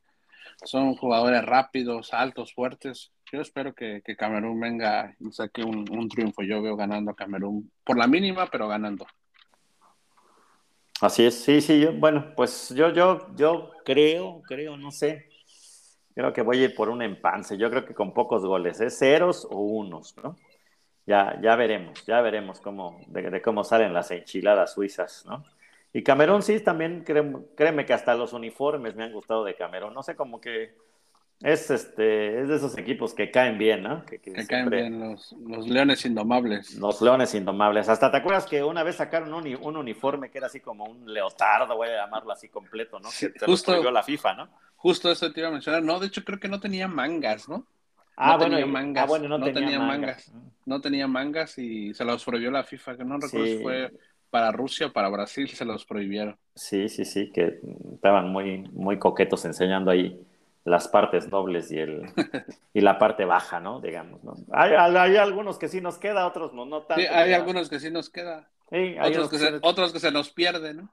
[0.64, 3.12] Son jugadores rápidos, altos, fuertes.
[3.32, 6.44] Yo espero que, que Camerún venga y saque un, un triunfo.
[6.44, 9.08] Yo veo ganando a Camerún por la mínima, pero ganando.
[11.02, 15.28] Así es, sí, sí, yo, bueno, pues yo, yo, yo creo, creo, no sé,
[16.14, 18.92] creo que voy a ir por un empance, yo creo que con pocos goles, ¿eh?
[18.92, 20.36] ceros o unos, ¿no?
[21.08, 25.44] Ya, ya veremos, ya veremos cómo, de, cómo salen las enchiladas suizas, ¿no?
[25.94, 29.94] Y Camerún sí, también créeme, créeme que hasta los uniformes me han gustado de Camerún,
[29.96, 30.76] no sé, como que
[31.44, 34.06] es este es de esos equipos que caen bien, ¿no?
[34.06, 36.76] Que, que, que caen bien los, los, leones indomables.
[36.76, 37.90] Los leones indomables.
[37.90, 41.12] Hasta te acuerdas que una vez sacaron un, un uniforme que era así como un
[41.12, 43.10] leotardo, voy a llamarlo así completo, ¿no?
[43.20, 44.50] Que te justo, lo la FIFA, ¿no?
[44.76, 45.84] Justo eso te iba a mencionar.
[45.84, 47.66] No, de hecho creo que no tenía mangas, ¿no?
[48.16, 49.04] Ah, no bueno, tenía mangas.
[49.04, 50.30] Ah, bueno, no, no tenía, tenía mangas.
[50.30, 50.56] mangas.
[50.66, 53.58] No tenía mangas y se los prohibió la FIFA, que no recuerdo Sí.
[53.58, 53.92] si fue
[54.30, 56.38] para Rusia o para Brasil, se los prohibieron.
[56.56, 57.60] Sí, sí, sí, que
[57.94, 60.20] estaban muy, muy coquetos enseñando ahí
[60.63, 62.04] las partes nobles y el
[62.74, 63.82] y la parte baja, ¿no?
[63.82, 64.34] Digamos, ¿no?
[64.52, 67.02] Hay, hay algunos que sí nos queda, otros no, no tanto.
[67.02, 67.39] Sí, hay ¿verdad?
[67.41, 68.47] algunos que sí nos queda.
[68.69, 70.89] Sí, hay Otros que, se, otros que se nos pierden, ¿no?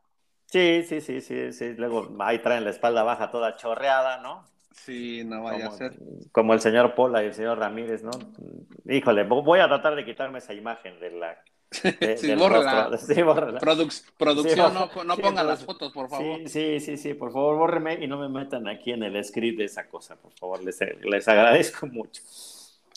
[0.47, 1.75] Sí, sí, sí, sí, sí.
[1.77, 4.45] Luego ahí traen la espalda baja toda chorreada, ¿no?
[4.73, 5.99] Sí, no vaya Como, a ser.
[6.33, 8.11] como el señor Pola y el señor Ramírez, ¿no?
[8.87, 11.39] Híjole, vo- voy a tratar de quitarme esa imagen de la.
[11.71, 12.91] De- Sí, bórrela.
[12.99, 13.61] Sí, bórrela.
[13.61, 16.39] Produc- producción, Sí, no, no pongan las fotos, por favor.
[16.41, 19.59] Sí, sí, sí, sí, por favor, bórreme y no me metan aquí en el script
[19.59, 22.23] de esa cosa, por favor, les, les agradezco mucho.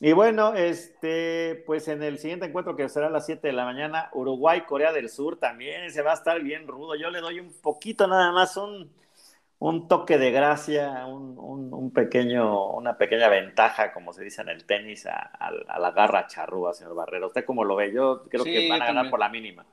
[0.03, 3.65] Y bueno, este, pues en el siguiente encuentro que será a las 7 de la
[3.65, 6.95] mañana, Uruguay, Corea del Sur también se va a estar bien rudo.
[6.95, 8.89] Yo le doy un poquito nada más, un,
[9.61, 14.65] un toque de gracia, un, un, pequeño, una pequeña ventaja, como se dice en el
[14.65, 17.27] tenis, a, la garra charrúa, señor Barrero.
[17.27, 17.93] ¿Usted cómo lo ve?
[17.93, 19.63] Yo creo que van a ganar por la mínima.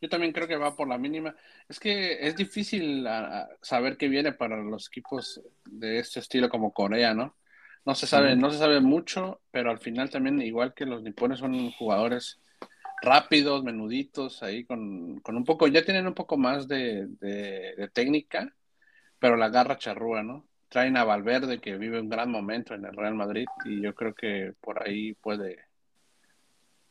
[0.00, 1.36] Yo también creo que va por la mínima.
[1.68, 3.06] Es que es difícil
[3.62, 7.36] saber qué viene para los equipos de este estilo como Corea, ¿no?
[7.84, 11.38] No se sabe, no se sabe mucho, pero al final también, igual que los nipones,
[11.38, 12.40] son jugadores
[13.02, 18.52] rápidos, menuditos, ahí con, con un poco, ya tienen un poco más de, de técnica
[19.18, 20.44] pero la garra charrúa, ¿no?
[20.68, 24.14] Traen a Valverde que vive un gran momento en el Real Madrid y yo creo
[24.14, 25.58] que por ahí puede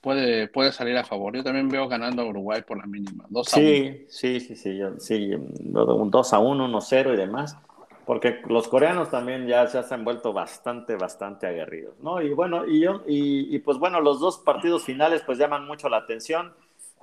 [0.01, 1.35] puede puede salir a favor.
[1.35, 4.79] Yo también veo ganando a Uruguay por la mínima, 2 a sí, Sí, sí, sí,
[4.99, 7.57] sí, un 2 a 1, 1 0 y demás,
[8.05, 12.21] porque los coreanos también ya, se han vuelto bastante bastante aguerridos, ¿no?
[12.21, 15.87] Y bueno, y yo y, y pues bueno, los dos partidos finales pues llaman mucho
[15.89, 16.53] la atención.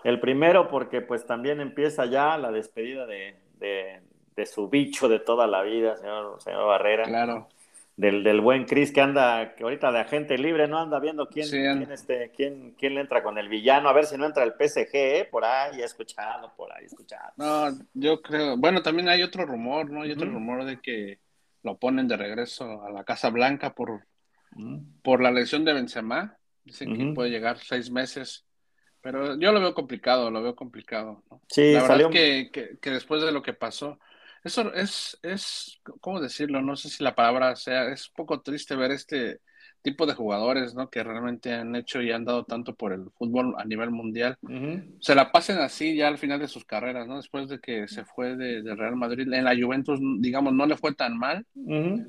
[0.02, 4.02] El primero porque pues también empieza ya la despedida de, de
[4.47, 7.05] su bicho de toda la vida, señor, señor Barrera.
[7.05, 7.49] Claro.
[7.97, 10.81] Del, del buen Cris que anda, que ahorita de agente libre, ¿no?
[10.81, 14.18] Anda viendo quién, quién, este, quién, quién le entra con el villano, a ver si
[14.18, 15.29] no entra el PSG, ¿eh?
[15.31, 17.33] Por ahí, escuchado, por ahí, escuchado.
[17.37, 20.03] No, yo creo, bueno, también hay otro rumor, ¿no?
[20.03, 21.20] Hay otro rumor de que
[21.62, 24.05] lo ponen de regreso a la Casa Blanca por,
[25.03, 26.37] por la lesión de Benzema.
[26.64, 28.44] Dicen que puede llegar seis meses
[29.05, 31.23] pero yo lo veo complicado, lo veo complicado.
[31.31, 31.42] ¿no?
[31.51, 33.99] Sí, la verdad que, que, que, después de lo que pasó,
[34.44, 36.61] eso es, es, ¿cómo decirlo?
[36.61, 39.40] No sé si la palabra sea, es un poco triste ver este
[39.80, 40.88] tipo de jugadores, ¿no?
[40.88, 44.38] Que realmente han hecho y han dado tanto por el fútbol a nivel mundial.
[45.00, 47.16] Se la pasen así ya al final de sus carreras, ¿no?
[47.16, 49.30] Después de que se fue de, Real Madrid.
[49.33, 51.46] En la Juventus, digamos, no le fue tan mal,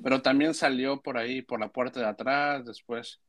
[0.04, 3.20] pero también salió por ahí, por la puerta de atrás, después,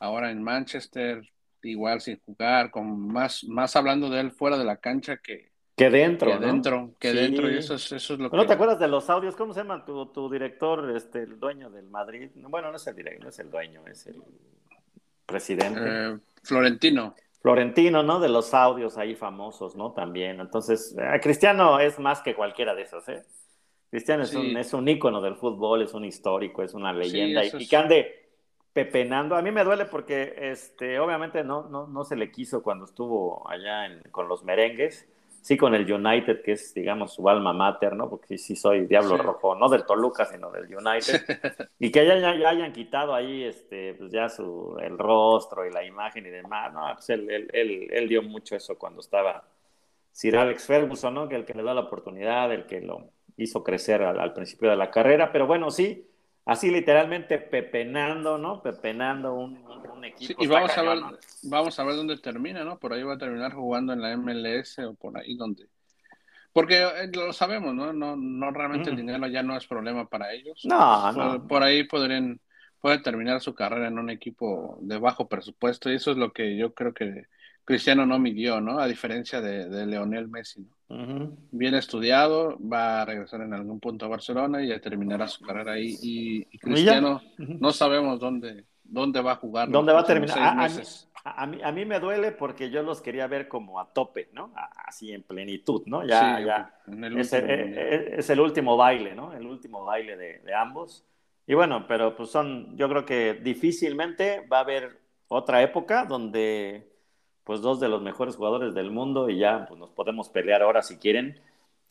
[0.00, 1.22] ahora en Manchester,
[1.62, 5.88] igual sin jugar, con más, más hablando de él fuera de la cancha que, que
[5.88, 8.36] dentro, que dentro, que dentro, y eso es, eso es lo que...
[8.36, 9.36] ¿No te acuerdas de los audios?
[9.36, 12.30] ¿Cómo se llama tu, tu director, este, el dueño del Madrid?
[12.34, 14.22] Bueno, no es el director, no es el dueño, es el
[15.24, 15.80] presidente.
[15.82, 17.14] Eh, Florentino.
[17.40, 18.20] Florentino, ¿no?
[18.20, 19.92] De los audios ahí famosos, ¿no?
[19.92, 20.40] También.
[20.40, 23.22] Entonces, eh, Cristiano es más que cualquiera de esos, ¿eh?
[23.90, 27.44] Cristiano es, un, es un ícono del fútbol, es un histórico, es una leyenda.
[27.44, 28.30] y, que ande
[28.72, 29.36] pepenando.
[29.36, 33.48] A mí me duele porque, este, obviamente, no, no, no se le quiso cuando estuvo
[33.50, 35.08] allá con los merengues
[35.42, 38.08] sí con el United, que es, digamos, su alma mater, ¿no?
[38.08, 41.68] Porque sí soy Diablo Rojo, no del Toluca, sino del United.
[41.80, 45.84] y que ya, ya, hayan quitado ahí, este, pues ya su, el rostro y la
[45.84, 46.82] imagen y demás, ¿no?
[46.94, 49.44] Pues él, él, él, dio mucho eso cuando estaba
[50.12, 51.28] Sir Alex Ferguson, ¿no?
[51.28, 54.76] Que el que le da la oportunidad, el que lo hizo crecer al principio de
[54.76, 56.06] la carrera, pero bueno, sí,
[56.44, 58.62] así literalmente pepenando, ¿no?
[58.62, 60.42] Pepenando un, equipo.
[60.42, 60.98] y vamos a ver,
[61.44, 62.78] vamos a ver dónde termina, ¿no?
[62.78, 65.68] Por ahí va a terminar jugando en la MLS o por ahí donde.
[66.52, 67.92] Porque eh, lo sabemos, ¿no?
[67.92, 70.64] No, no realmente el dinero ya no es problema para ellos.
[70.64, 71.46] No, no.
[71.46, 72.40] Por ahí podrían,
[72.80, 76.56] puede terminar su carrera en un equipo de bajo presupuesto y eso es lo que
[76.56, 77.26] yo creo que
[77.64, 78.78] Cristiano no midió, ¿no?
[78.78, 80.76] A diferencia de, de Leonel Messi, ¿no?
[81.50, 85.72] Bien estudiado, va a regresar en algún punto a Barcelona y ya terminará su carrera
[85.72, 85.96] ahí.
[86.02, 89.70] Y, Cristiano, no sabemos dónde, dónde va a jugar.
[89.70, 90.38] ¿Dónde va a terminar?
[91.24, 94.52] A, mí, a, mí, me duele porque yo los quería ver como a tope, ¿no?
[94.86, 96.04] Así en plenitud, ¿no?
[96.04, 96.74] Ya, ya.
[97.16, 99.32] es, el, último baile, ¿no?
[99.32, 101.06] El último baile de, de ambos.
[101.46, 106.91] Y bueno, pero pues son, yo creo que difícilmente va a haber otra época donde
[107.44, 110.82] pues dos de los mejores jugadores del mundo y ya pues, nos podemos pelear ahora
[110.82, 111.40] si quieren,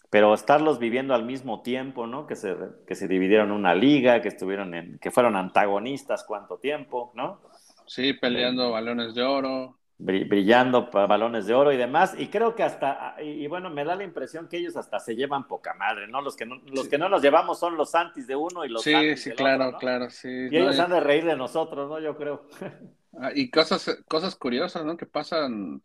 [0.09, 2.27] pero estarlos viviendo al mismo tiempo, ¿no?
[2.27, 7.11] Que se, que se dividieron una liga, que estuvieron en, que fueron antagonistas cuánto tiempo,
[7.15, 7.39] ¿no?
[7.85, 9.77] Sí, peleando balones de oro.
[9.97, 14.03] Brillando balones de oro y demás, y creo que hasta, y, bueno, me da la
[14.03, 16.21] impresión que ellos hasta se llevan poca madre, ¿no?
[16.21, 18.81] Los que no, los que no nos llevamos son los antis de uno y los
[18.81, 20.47] sí, sí, claro, claro, sí.
[20.49, 21.99] Y ellos han de reír de nosotros, ¿no?
[21.99, 22.47] Yo creo.
[23.19, 24.97] Ah, y cosas, cosas curiosas, ¿no?
[24.97, 25.82] Que pasan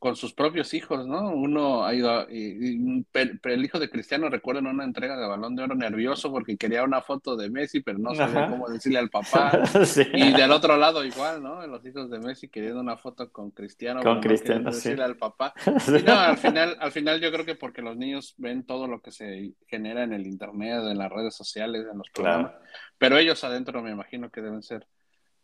[0.00, 1.28] con sus propios hijos, ¿no?
[1.28, 5.62] Uno ha ido, y, el hijo de Cristiano recuerda en una entrega de Balón de
[5.62, 9.52] Oro nervioso porque quería una foto de Messi, pero no sabía cómo decirle al papá.
[10.14, 11.66] Y del otro lado igual, ¿no?
[11.66, 15.52] Los hijos de Messi queriendo una foto con Cristiano, con Cristiano, decirle al papá.
[16.00, 19.02] Y no, al final, al final yo creo que porque los niños ven todo lo
[19.02, 22.54] que se genera en el internet, en las redes sociales, en los programas,
[22.96, 24.86] pero ellos adentro me imagino que deben ser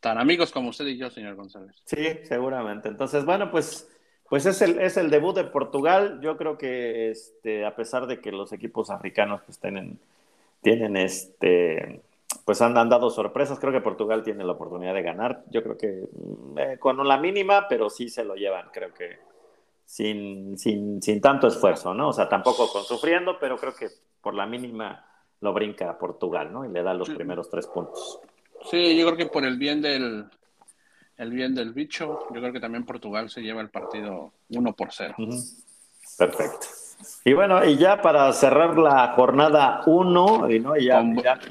[0.07, 1.75] tan amigos como usted y yo, señor González.
[1.85, 2.89] Sí, seguramente.
[2.89, 3.91] Entonces, bueno, pues,
[4.29, 6.21] pues es, el, es el debut de Portugal.
[6.23, 9.99] Yo creo que este, a pesar de que los equipos africanos pues, tienen,
[10.63, 12.03] tienen este,
[12.45, 13.59] pues han, dado sorpresas.
[13.59, 15.43] Creo que Portugal tiene la oportunidad de ganar.
[15.51, 16.05] Yo creo que
[16.57, 19.19] eh, con la mínima, pero sí se lo llevan, creo que
[19.85, 22.11] sin, sin, sin tanto esfuerzo, ¿no?
[22.11, 23.89] O sea, tampoco con sufriendo, pero creo que
[24.21, 25.05] por la mínima
[25.41, 26.65] lo brinca Portugal, ¿no?
[26.65, 28.21] Y le da los primeros tres puntos.
[28.71, 30.27] Sí, yo creo que por el bien del,
[31.17, 34.93] el bien del bicho, yo creo que también Portugal se lleva el partido 1 por
[34.93, 35.15] 0.
[36.19, 36.67] Perfecto.
[37.25, 41.05] Y bueno, y ya para cerrar la jornada 1, y no, ya,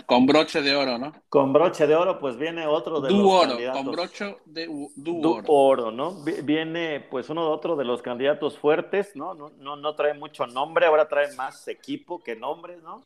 [0.06, 1.12] con, broche de oro, ¿no?
[1.30, 3.84] Con broche de oro, pues viene otro de los oro, candidatos.
[3.84, 4.66] Con broche de
[4.96, 5.92] du, oro.
[5.92, 6.24] ¿no?
[6.44, 9.34] Viene pues uno de otro de los candidatos fuertes, ¿no?
[9.34, 13.04] No, no, no trae mucho nombre, ahora trae más equipo que nombres, ¿no?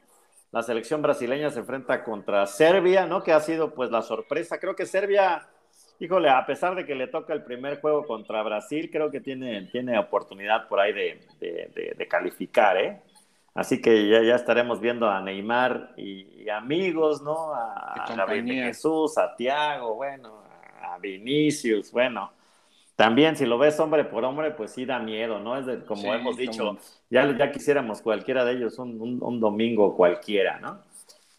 [0.51, 3.23] La selección brasileña se enfrenta contra Serbia, ¿no?
[3.23, 4.59] Que ha sido pues la sorpresa.
[4.59, 5.47] Creo que Serbia
[5.99, 9.63] híjole, a pesar de que le toca el primer juego contra Brasil, creo que tiene,
[9.71, 13.01] tiene oportunidad por ahí de, calificar, ¿eh?
[13.53, 17.53] Así que ya, ya, estaremos viendo a Neymar y, amigos, ¿no?
[17.53, 18.05] A,
[18.37, 20.43] Jesús, a Tiago, bueno,
[20.81, 22.31] a Vinicius, bueno.
[22.99, 25.57] También, si lo ves hombre por hombre, pues sí da miedo, ¿no?
[25.57, 26.77] Es de, como hemos dicho,
[27.09, 30.81] ya, ya quisiéramos cualquiera de ellos un, un, domingo cualquiera, ¿no?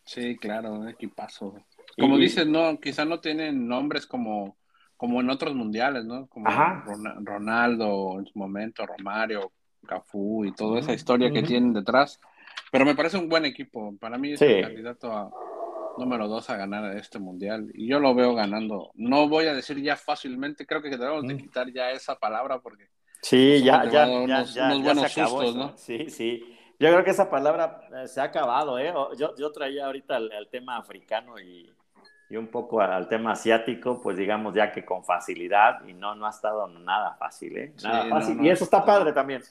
[0.03, 1.53] Sí, claro, un equipazo.
[1.99, 4.57] Como dices, no, quizá no tienen nombres como,
[4.97, 6.29] como en otros mundiales, ¿no?
[6.29, 6.47] Como
[7.25, 9.53] Ronaldo en su momento, Romario,
[9.87, 12.19] Cafú y toda esa historia que tienen detrás.
[12.73, 13.95] Pero me parece un buen equipo.
[14.01, 15.31] Para mí es el candidato a
[16.01, 17.71] número dos a ganar este mundial.
[17.75, 18.91] Y yo lo veo ganando.
[18.95, 22.89] No voy a decir ya fácilmente, creo que debemos de quitar ya esa palabra porque
[23.23, 25.77] Sí, ya, ya, ya, ya, buenos sustos, ¿no?
[25.77, 26.57] Sí, sí.
[26.79, 28.93] Yo creo que esa palabra eh, se ha acabado, ¿eh?
[29.19, 31.71] Yo, yo traía ahorita el tema africano y,
[32.31, 36.27] y un poco al tema asiático, pues digamos ya que con facilidad y no, no
[36.27, 37.75] ha estado nada fácil, ¿eh?
[37.83, 38.41] Nada fácil.
[38.41, 39.43] y eso está padre también.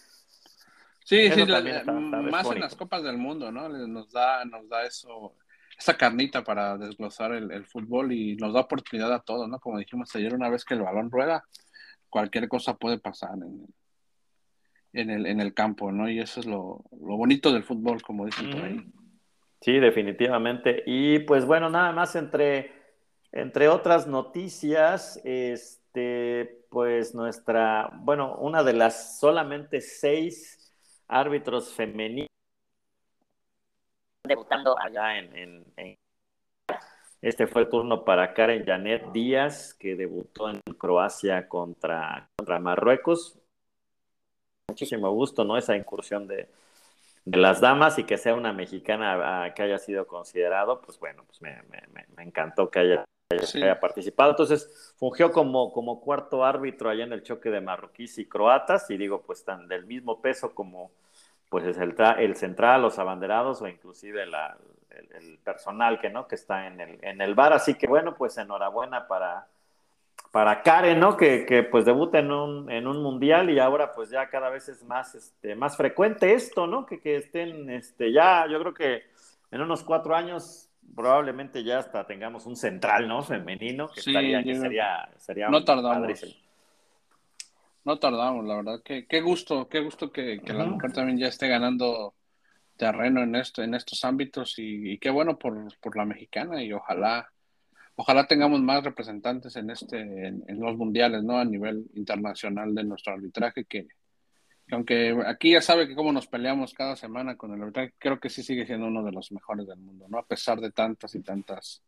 [1.03, 3.67] Sí, sí, más en las copas del mundo, ¿no?
[3.67, 5.33] Nos da, nos da eso,
[5.79, 9.59] esa carnita para desglosar el, fútbol y nos da oportunidad a todos, ¿no?
[9.59, 11.45] Como dijimos ayer, una vez que el balón rueda,
[12.09, 13.31] cualquier cosa puede pasar
[14.91, 16.09] en, el, en el campo, ¿no?
[16.09, 18.85] Y eso es lo, lo bonito del fútbol, como dicen por ahí.
[19.61, 20.83] Sí, definitivamente.
[20.85, 22.73] Y pues bueno, nada más entre,
[23.31, 30.73] entre otras noticias, este, pues nuestra, bueno, una de las solamente seis
[31.07, 32.28] árbitros femeninos
[34.29, 35.65] debutando allá en,
[37.21, 43.37] este fue el turno para Karen Janet Díaz, que debutó en Croacia contra, contra Marruecos.
[44.69, 45.57] Muchísimo gusto, ¿no?
[45.57, 46.47] Esa incursión de,
[47.25, 51.25] de las damas y que sea una mexicana ah, que haya sido considerado, pues bueno,
[51.25, 51.61] pues me,
[52.23, 53.05] encantó que haya,
[53.79, 54.31] participado.
[54.31, 58.97] Entonces, fungió como, como cuarto árbitro allá en el choque de marroquíes y croatas, y
[58.97, 60.91] digo, pues tan del mismo peso como
[61.49, 64.55] pues es el, el central, los abanderados o inclusive la,
[64.91, 67.53] el, personal que no que está en el, en el bar.
[67.53, 69.47] Así que bueno, pues enhorabuena para,
[70.31, 71.17] para Karen, ¿no?
[71.17, 74.69] Que, que, pues debuta en un, en un mundial y ahora pues ya cada vez
[74.69, 76.85] es más, este, más frecuente esto, ¿no?
[76.85, 79.03] Que, que estén, este, ya, yo creo que
[79.51, 83.23] en unos cuatro años probablemente ya hasta tengamos un central, ¿no?
[83.23, 86.23] Femenino, que, estaría, que sería, sería No tardamos.
[87.85, 88.81] No tardamos, la verdad.
[88.83, 92.13] Qué, qué gusto, qué gusto que, que la mujer también ya esté ganando
[92.79, 96.71] terreno en esto, en estos ámbitos y, y qué bueno por, por la mexicana y
[96.71, 97.29] ojalá
[97.95, 103.11] ojalá tengamos más representantes en este en, los mundiales no a nivel internacional de nuestro
[103.11, 103.87] arbitraje que,
[104.71, 108.29] aunque aquí ya sabe que cómo nos peleamos cada semana con el arbitraje creo que
[108.29, 111.21] sí sigue siendo uno de los mejores del mundo no a pesar de tantas y
[111.21, 111.83] tantas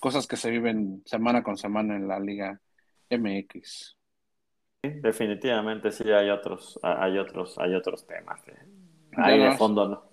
[0.00, 2.58] cosas que se viven semana con semana en la liga
[3.10, 3.98] MX
[4.82, 8.40] definitivamente sí hay otros hay otros hay otros temas
[9.16, 10.12] ahí de fondo no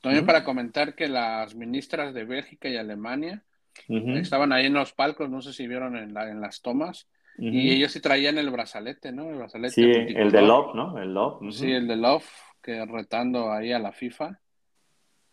[0.00, 3.42] también para comentar que las ministras de Bélgica y Alemania
[3.88, 7.08] Estaban ahí en los palcos, no sé si vieron en, en las tomas.
[7.36, 9.28] Y ellos sí traían el brazalete, ¿no?
[9.28, 9.74] El brazalete.
[9.74, 10.98] Sí, el de Love, ¿no?
[10.98, 11.52] El Love.
[11.52, 12.24] Sí, el de Love,
[12.62, 14.38] que retando ahí a la FIFA.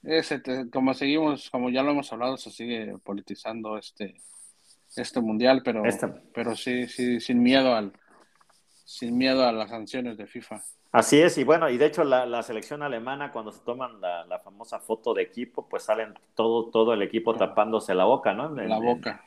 [0.02, 0.42] Ese,
[0.72, 4.16] como seguimos, como ya lo hemos hablado, se sigue politizando este,
[4.96, 6.08] este mundial, pero, este.
[6.34, 7.94] pero sí, sí, sin miedo al,
[8.92, 10.62] sin miedo a las sanciones de FIFA.
[10.92, 14.80] Así es, y bueno, y de hecho la, selección alemana cuando se toman la, famosa
[14.80, 18.50] foto de equipo, pues salen todo, todo el equipo tapándose la boca, ¿no?
[18.50, 19.24] la boca.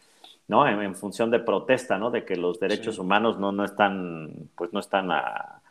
[0.46, 0.68] ¿No?
[0.68, 2.10] En, función de protesta, ¿no?
[2.10, 5.62] De que los derechos humanos no, no están, pues no están a,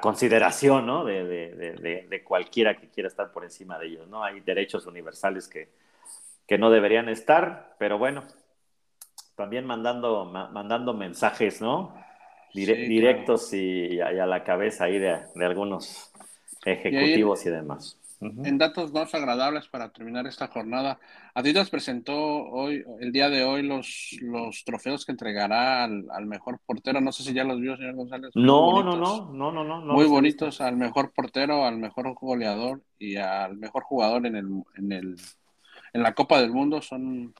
[0.00, 1.04] consideración, ¿no?
[1.04, 1.24] De,
[2.08, 4.24] de, cualquiera que quiera estar por encima de ellos, ¿no?
[4.24, 5.68] Hay derechos universales que,
[6.46, 8.24] que no deberían estar, pero bueno,
[9.34, 12.01] también mandando, mandando mensajes, ¿no?
[12.54, 16.12] Directos y, a la cabeza ahí de, algunos
[16.64, 17.98] ejecutivos y, demás.
[18.20, 20.98] en datos más agradables para terminar esta jornada,
[21.34, 27.00] Adidas presentó hoy, el día de hoy, los, los trofeos que entregará al, mejor portero.
[27.00, 28.30] No sé si ya los vio, señor González.
[28.34, 33.16] No, no, no, no, no, no, Muy bonitos al mejor portero, al mejor goleador y
[33.16, 34.46] al mejor jugador en el,
[34.76, 35.16] en el,
[35.94, 36.82] en la Copa del Mundo.
[36.82, 37.34] Son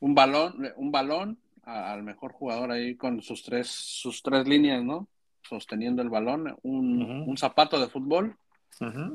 [0.00, 1.38] un balón, un balón
[1.70, 5.08] al mejor jugador ahí con sus tres, sus tres líneas, ¿no?
[5.42, 8.36] Sosteniendo el balón, un, un zapato de fútbol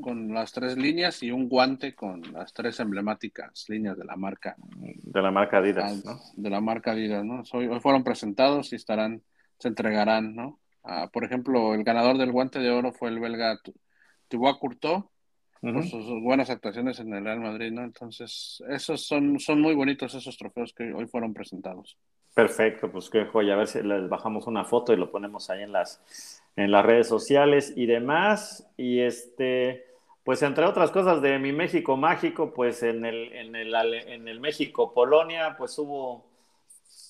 [0.00, 4.54] con las tres líneas y un guante con las tres emblemáticas líneas de la marca.
[4.58, 6.20] De la marca Adidas, ¿no?
[6.36, 7.42] De la marca Adidas, ¿no?
[7.52, 9.22] Hoy, fueron presentados y estarán,
[9.58, 10.60] se entregarán, ¿no?
[10.84, 13.58] Ah, por ejemplo, el ganador del guante de oro fue el belga
[14.28, 15.04] Thibaut Courtois,
[15.60, 17.82] por sus buenas actuaciones en el Real Madrid, ¿no?
[17.82, 21.96] Entonces, esos son, son muy bonitos esos trofeos que hoy fueron presentados.
[22.34, 23.54] Perfecto, pues qué joya.
[23.54, 26.84] A ver si les bajamos una foto y lo ponemos ahí en las, en las
[26.84, 28.68] redes sociales y demás.
[28.76, 29.86] Y este,
[30.22, 34.40] pues entre otras cosas de mi México mágico, pues en el, en el, en el
[34.40, 36.26] México Polonia, pues hubo,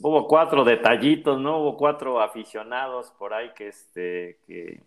[0.01, 1.59] hubo cuatro detallitos, ¿no?
[1.59, 4.81] Hubo cuatro aficionados por ahí que este, que,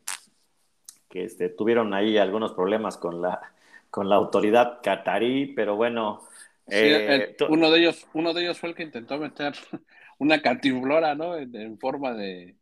[1.10, 3.42] que este, tuvieron ahí algunos problemas con la,
[3.90, 6.22] con la autoridad catarí, pero bueno.
[6.68, 9.54] Eh, uno de ellos, uno de ellos fue el que intentó meter
[10.20, 11.36] una cantimplora, ¿no?
[11.36, 12.56] En, forma de...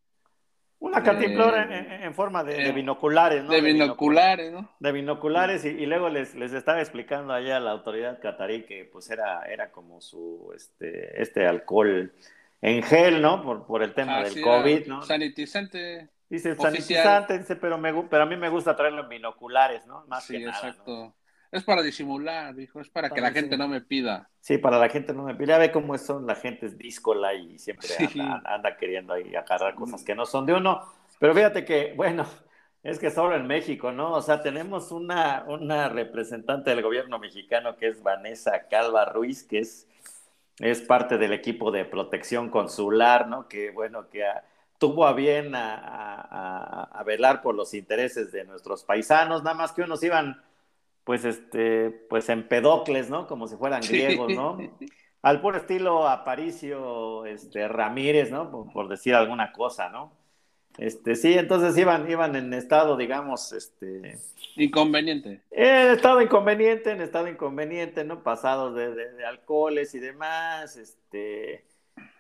[0.79, 3.49] Una cantimplora en, forma de, binoculares, ¿no?
[3.49, 4.69] De binoculares, ¿no?
[4.79, 9.09] De binoculares y, luego les, les, estaba explicando allá a la autoridad catarí que pues
[9.09, 12.13] era, era como su, este, este alcohol
[12.61, 13.41] en gel, ¿no?
[13.41, 15.01] Por, por el tema del COVID, ¿no?
[15.01, 16.09] Sanitizante.
[16.29, 20.05] Dice sanitizante, dice, pero, me, pero a mí me gusta traerlo en binoculares, ¿no?
[20.07, 21.15] Más sí, que nada, exacto.
[21.51, 24.29] Es para disimular, dijo, es para, que la gente no me pida.
[24.41, 25.53] Sí, para la gente no me pida.
[25.53, 27.87] Ya ve cómo son, la gente es díscola y siempre
[28.43, 30.81] anda, queriendo ahí agarrar cosas que no son de uno.
[31.19, 32.25] Pero fíjate que, bueno,
[32.83, 34.11] es que solo en México, ¿no?
[34.11, 39.59] O sea, tenemos una, una representante del gobierno mexicano que es Vanessa Calva Ruiz, que
[39.59, 39.87] es,
[40.59, 43.47] es parte del equipo de protección consular, ¿no?
[43.47, 44.25] Que, bueno, que
[44.77, 49.81] tuvo a bien a, a velar por los intereses de nuestros paisanos, nada más que
[49.81, 50.41] unos iban
[51.07, 53.27] pues este, pues Empedocles, ¿no?
[53.27, 54.57] Como si fueran griegos, ¿no?
[55.21, 58.69] Al puro estilo Aparicio este, Ramírez, ¿no?
[58.73, 60.11] Por, decir alguna cosa, ¿no?
[60.77, 64.19] Este, sí, entonces iban, iban en estado, digamos, este...
[64.57, 65.39] Inconveniente.
[65.51, 68.21] En estado inconveniente, en estado inconveniente, ¿no?
[68.21, 71.63] Pasados de, de, alcoholes y demás, este...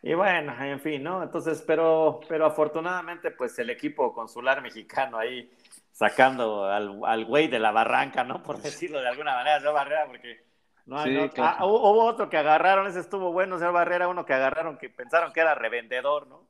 [0.01, 1.23] Y bueno, en fin, ¿no?
[1.23, 5.51] Entonces, pero, pero afortunadamente, pues el equipo consular mexicano ahí
[5.91, 8.43] sacando al, al güey de la barranca, ¿no?
[8.43, 10.45] Por decirlo de alguna manera, señor Barrera, porque
[10.85, 14.89] no, ah, hubo otro que agarraron, ese estuvo bueno, señor Barrera, uno que agarraron que
[14.89, 16.47] pensaron que era revendedor, ¿no?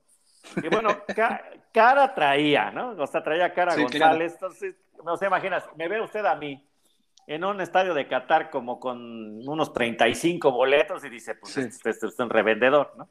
[0.61, 0.89] Y bueno,
[1.73, 2.91] cara traía, ¿no?
[2.91, 6.63] O sea, traía cara González, entonces, no se imaginas, me ve usted a mí
[7.25, 12.07] en un estadio de Qatar como con unos 35 boletos y dice, pues este, este,
[12.07, 13.09] es un revendedor, ¿no?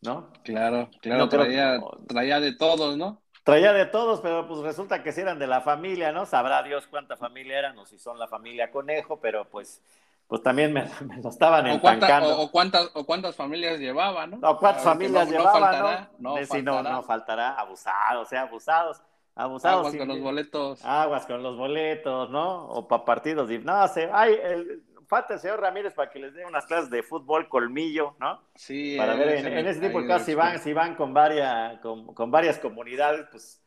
[0.00, 0.30] ¿No?
[0.44, 3.20] Claro, claro, traía, traía de todos, ¿no?
[3.42, 6.26] Traía de todos, pero pues resulta que si eran de la familia, ¿no?
[6.26, 9.82] Sabrá Dios cuánta familia eran o si son la familia Conejo, pero pues,
[10.26, 10.84] pues también me,
[11.22, 12.38] lo estaban entancando.
[12.38, 14.50] O, cuántas, o cuántas familias llevaban, ¿no?
[14.50, 16.36] O cuántas familias llevaban, ¿no?
[16.36, 16.62] No, faltará.
[16.62, 19.02] no, no faltará, abusados, o sea, abusados.
[19.34, 19.78] Abusados.
[19.78, 20.84] Aguas con los boletos.
[20.84, 22.66] Aguas con los boletos, ¿no?
[22.66, 23.48] O para partidos.
[23.48, 27.02] No, sé, hay, el, falta el señor Ramírez para que les dé unas clases de
[27.02, 28.42] fútbol colmillo, ¿no?
[28.54, 28.96] Sí.
[28.96, 32.58] Para ver, en, ese tipo de casos, si van, si van con, varias, con, varias
[32.58, 33.62] comunidades, pues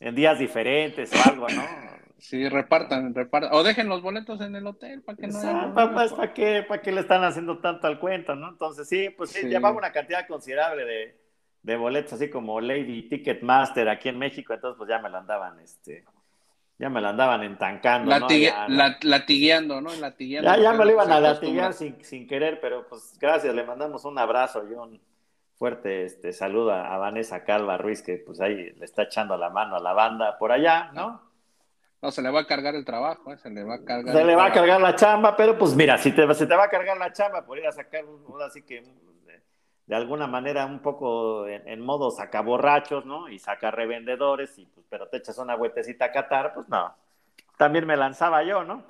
[0.00, 1.62] en días diferentes o algo, ¿no?
[2.18, 3.50] Sí, repartan, repartan.
[3.52, 5.74] O dejen los boletos en el hotel para que no.
[5.74, 8.48] ¿Para, para, qué, ¿Para qué le están haciendo tanto al cuento, no?
[8.48, 11.20] Entonces, sí, pues sí, llevaba una cantidad considerable de,
[11.62, 15.58] de boletos, así como Lady Ticketmaster aquí en México, entonces, pues ya me lo andaban,
[15.60, 16.04] este
[16.82, 18.10] ya me la andaban entancando.
[18.10, 18.18] ¿no?
[19.02, 19.90] latigueando, ¿no?
[19.94, 24.04] ya, ya me lo iban a latiguear sin, sin, querer, pero pues gracias, le mandamos
[24.04, 25.00] un abrazo y un
[25.54, 29.76] fuerte este, saludo a, Vanessa Calva Ruiz, que pues ahí le está echando la mano
[29.76, 31.22] a la banda por allá, ¿no?
[32.02, 33.38] No, se le va a cargar el trabajo, ¿eh?
[33.38, 34.12] se le va a cargar.
[34.12, 36.64] Se le va a cargar la chamba, pero pues mira, si te, se te va
[36.64, 38.82] a cargar la chamba, por ir a sacar un, así que
[39.86, 43.28] de alguna manera un poco en, modo sacaborrachos, ¿no?
[43.28, 46.94] Y saca revendedores, y, pues, pero te echas una vueltecita a Qatar, pues no.
[47.56, 48.84] También me lanzaba yo, ¿no?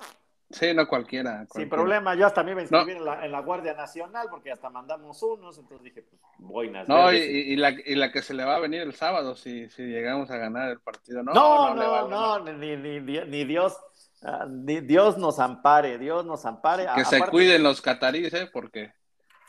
[0.53, 1.47] Sí, no cualquiera.
[1.51, 5.21] Sin problema, yo hasta me iba a inscribir en, la, Guardia Nacional porque hasta mandamos
[5.23, 6.87] unos, entonces dije, pues boinas.
[6.87, 9.81] No, y, la, y la que se le va a venir el sábado si, si
[9.81, 11.23] llegamos a ganar el partido.
[11.23, 13.75] No, no, no, no, ni, ni, ni, Dios.
[14.21, 16.85] Ah, ni Dios nos ampare, Dios nos ampare.
[16.95, 18.47] Que se cuiden los cataríes, ¿eh?
[18.51, 18.93] Porque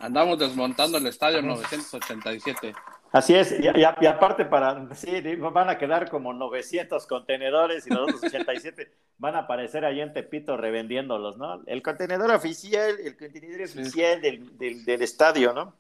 [0.05, 2.75] Andamos desmontando el estadio 987.
[3.11, 8.25] Así es, y, aparte para, sí, van a quedar como 900 contenedores y los otros
[8.25, 11.63] 87 van a aparecer ahí en Tepito revendiéndolos, ¿no?
[11.67, 15.75] El contenedor oficial, el contenedor oficial del, del, estadio, ¿no?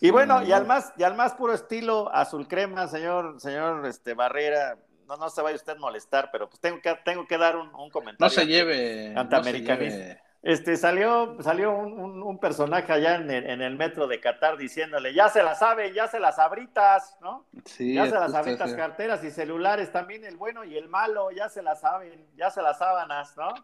[0.00, 4.14] Y bueno, y al más, y al más puro estilo azul crema, señor, señor este,
[4.14, 7.56] Barrera, no, no se vaya usted a molestar, pero pues tengo que, tengo que dar
[7.56, 8.16] un, comentario.
[8.18, 9.14] No se lleve.
[9.14, 10.20] Antiamericanista.
[10.42, 15.54] Este, salió, salió un, personaje allá en el, metro de Qatar diciéndole, ya se la
[15.54, 17.46] saben, ya se las abritas, ¿no?
[17.64, 21.48] Sí, ya se las abritas carteras y celulares también, el bueno y el malo, ya
[21.48, 23.54] se las saben, ya se las sábanas, ¿no?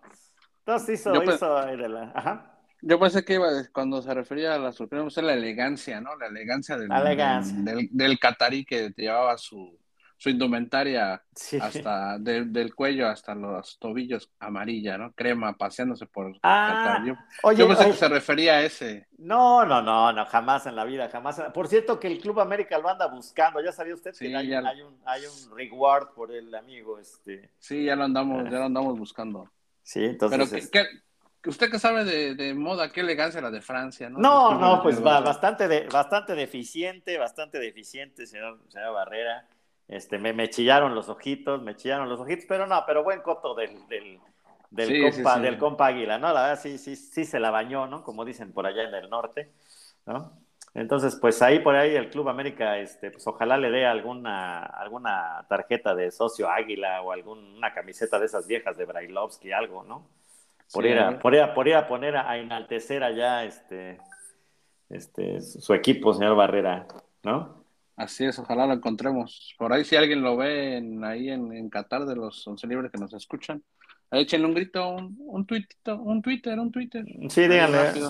[0.61, 1.57] Entonces hizo, hizo
[2.15, 2.55] Ajá.
[2.81, 6.15] Yo pensé que iba, cuando se refería a la sorpresa, la elegancia, ¿no?
[6.17, 6.89] La elegancia del,
[7.65, 9.77] del, del, catarí que llevaba su,
[10.19, 11.23] su indumentaria
[11.61, 15.13] hasta del cuello hasta los tobillos amarilla, ¿no?
[15.13, 19.07] Crema, paseándose por ah, yo, oye, pensé que se refería a ese.
[19.17, 21.41] No, no, no, no, jamás en la vida, jamás.
[21.55, 24.53] Por cierto, que el Club América lo anda buscando, ¿ya sabía usted que hay,
[24.83, 26.99] un, hay un reward por el amigo?
[26.99, 29.49] este Sí, ya lo andamos, ya lo andamos buscando.
[29.83, 30.69] Sí, entonces...
[30.73, 30.89] Pero,
[31.47, 32.91] ¿Usted qué sabe de, moda?
[32.91, 34.11] ¿Qué elegancia la de Francia?
[34.11, 39.47] No, no, no pues va, bastante, de, bastante deficiente, bastante deficiente, señor, señor Barrera.
[39.89, 43.55] Este, me, me, chillaron los ojitos, me chillaron los ojitos, pero no, pero buen coto
[43.55, 44.21] del, del,
[44.71, 46.33] del, compa, del compa Águila, ¿no?
[46.33, 48.03] La verdad sí, sí, sí se la bañó, ¿no?
[48.03, 49.51] Como dicen por allá en el norte,
[50.05, 50.33] ¿no?
[50.75, 55.45] Entonces, pues ahí por ahí el Club América, este, pues ojalá le dé alguna, alguna
[55.49, 60.07] tarjeta de socio Águila o alguna camiseta de esas viejas de Brailovsky, algo, ¿no?
[60.73, 63.99] Por, ir, a, por, ir, a, por ir a poner a, enaltecer allá este,
[64.91, 66.87] este, su equipo, señor Barrera,
[67.23, 67.58] ¿no?
[67.99, 69.57] Así es, ojalá lo encontremos.
[69.59, 72.93] Por ahí si alguien lo ve en, ahí en, en Qatar de los once libres
[72.93, 73.61] que nos escuchan,
[74.13, 77.05] échenle un grito, un, un tuitito, un Twitter, un Twitter.
[77.29, 78.01] Sí, díganle.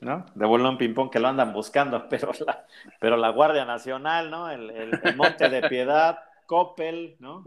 [0.00, 0.26] ¿no?
[0.32, 2.64] De un ping-pong que lo andan buscando, pero la,
[3.00, 4.48] pero la Guardia Nacional, ¿no?
[4.48, 7.42] El, el, Monte de Piedad, Coppel, ¿no?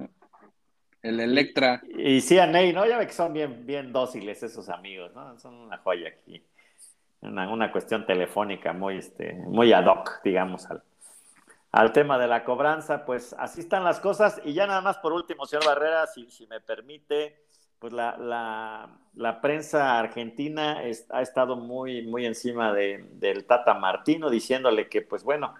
[1.01, 1.81] El Electra.
[1.97, 2.85] Y, y CNA, ¿no?
[2.87, 5.39] Ya ve que son bien, bien dóciles esos amigos, ¿no?
[5.39, 6.43] Son una joya aquí.
[7.21, 10.83] Una, una cuestión telefónica muy, este, muy ad hoc, digamos, al,
[11.71, 14.41] al tema de la cobranza, pues así están las cosas.
[14.43, 17.43] Y ya nada más por último, señor Barrera, si, si me permite,
[17.77, 24.89] pues la, la, prensa argentina ha estado muy, muy encima de, del Tata Martino, diciéndole
[24.89, 25.53] que, pues bueno,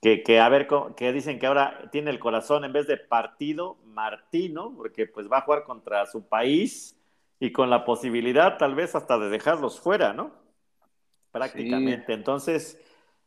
[0.00, 0.66] que, que, a ver,
[0.96, 5.38] que dicen que ahora tiene el corazón en vez de partido, Martino, porque pues va
[5.38, 6.96] a jugar contra su país
[7.40, 10.32] y con la posibilidad tal vez hasta de dejarlos fuera, ¿no?
[11.30, 12.14] Prácticamente.
[12.14, 12.80] Entonces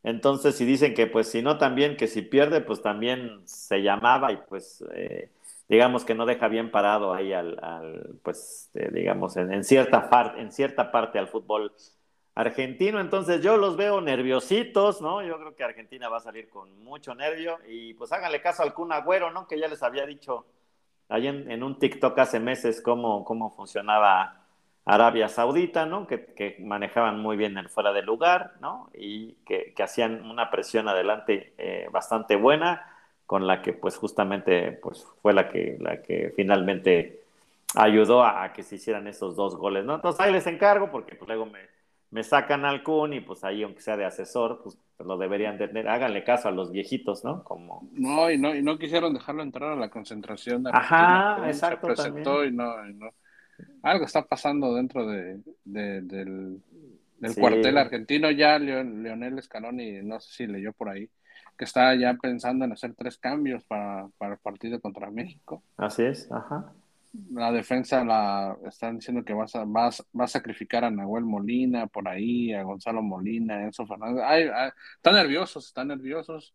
[0.04, 4.32] entonces, si dicen que pues si no también, que si pierde, pues también se llamaba
[4.32, 5.30] y pues eh,
[5.68, 10.52] digamos que no deja bien parado ahí al, pues eh, digamos, en, cierta parte, en
[10.52, 11.74] cierta parte al fútbol
[12.34, 13.02] argentino.
[13.02, 15.22] Entonces yo los veo nerviositos, ¿no?
[15.22, 18.74] Yo creo que Argentina va a salir con mucho nervio y pues háganle caso al
[18.74, 19.47] Kun Agüero, ¿no?
[19.47, 20.45] Que ya les había dicho
[21.10, 24.38] ahí en, en un TikTok hace meses cómo, cómo funcionaba
[24.86, 26.07] Arabia Saudita, ¿no?
[26.07, 28.89] Que, manejaban muy bien el fuera de lugar, ¿no?
[28.93, 32.88] Y que, hacían una presión adelante eh, bastante buena,
[33.25, 37.21] con la que pues justamente pues fue la que, la que finalmente
[37.75, 39.95] ayudó a, que se hicieran esos dos goles, ¿no?
[39.95, 41.59] Entonces ahí les encargo, porque pues, luego me,
[42.09, 45.88] me sacan al Kun y pues ahí aunque sea de asesor, pues lo deberían tener,
[45.88, 47.43] háganle caso a los viejitos, ¿no?
[47.43, 47.88] Como...
[47.91, 50.63] No, y no, y no quisieron dejarlo entrar a la concentración.
[50.63, 51.88] De Ajá, exacto.
[51.89, 53.11] Se presentó y no, y no
[53.84, 56.62] algo está pasando dentro de, del,
[57.38, 58.32] cuartel argentino.
[58.32, 61.10] Ya Leonel Scaloni, no sé si leyó por ahí,
[61.57, 65.64] que está ya pensando en hacer tres cambios para, para el partido contra México.
[65.78, 66.74] Así es, ajá.
[67.32, 72.07] La defensa la están diciendo que va a, va, a sacrificar a Nahuel Molina por
[72.07, 74.24] ahí, a Gonzalo Molina, a Enzo Fernández.
[74.26, 74.49] Ay,
[74.95, 76.53] están nerviosos, están nerviosos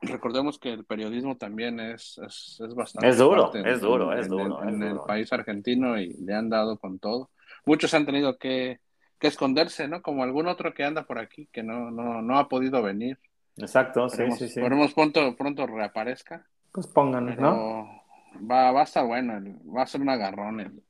[0.00, 3.08] recordemos que el periodismo también es, es, es bastante.
[3.08, 4.62] Es duro, es duro, es duro.
[4.62, 7.30] En, el país argentino y le han dado con todo.
[7.64, 8.80] Muchos han tenido que,
[9.18, 10.02] que, esconderse, ¿no?
[10.02, 13.18] Como algún otro que anda por aquí que no, no, no ha podido venir.
[13.56, 14.60] Exacto, sí, sí, sí.
[14.60, 16.46] Esperemos pronto, pronto reaparezca.
[16.72, 18.02] Pues pónganle, ¿no?
[18.50, 19.40] Va, va a estar bueno,
[19.74, 20.82] va a ser un agarrón.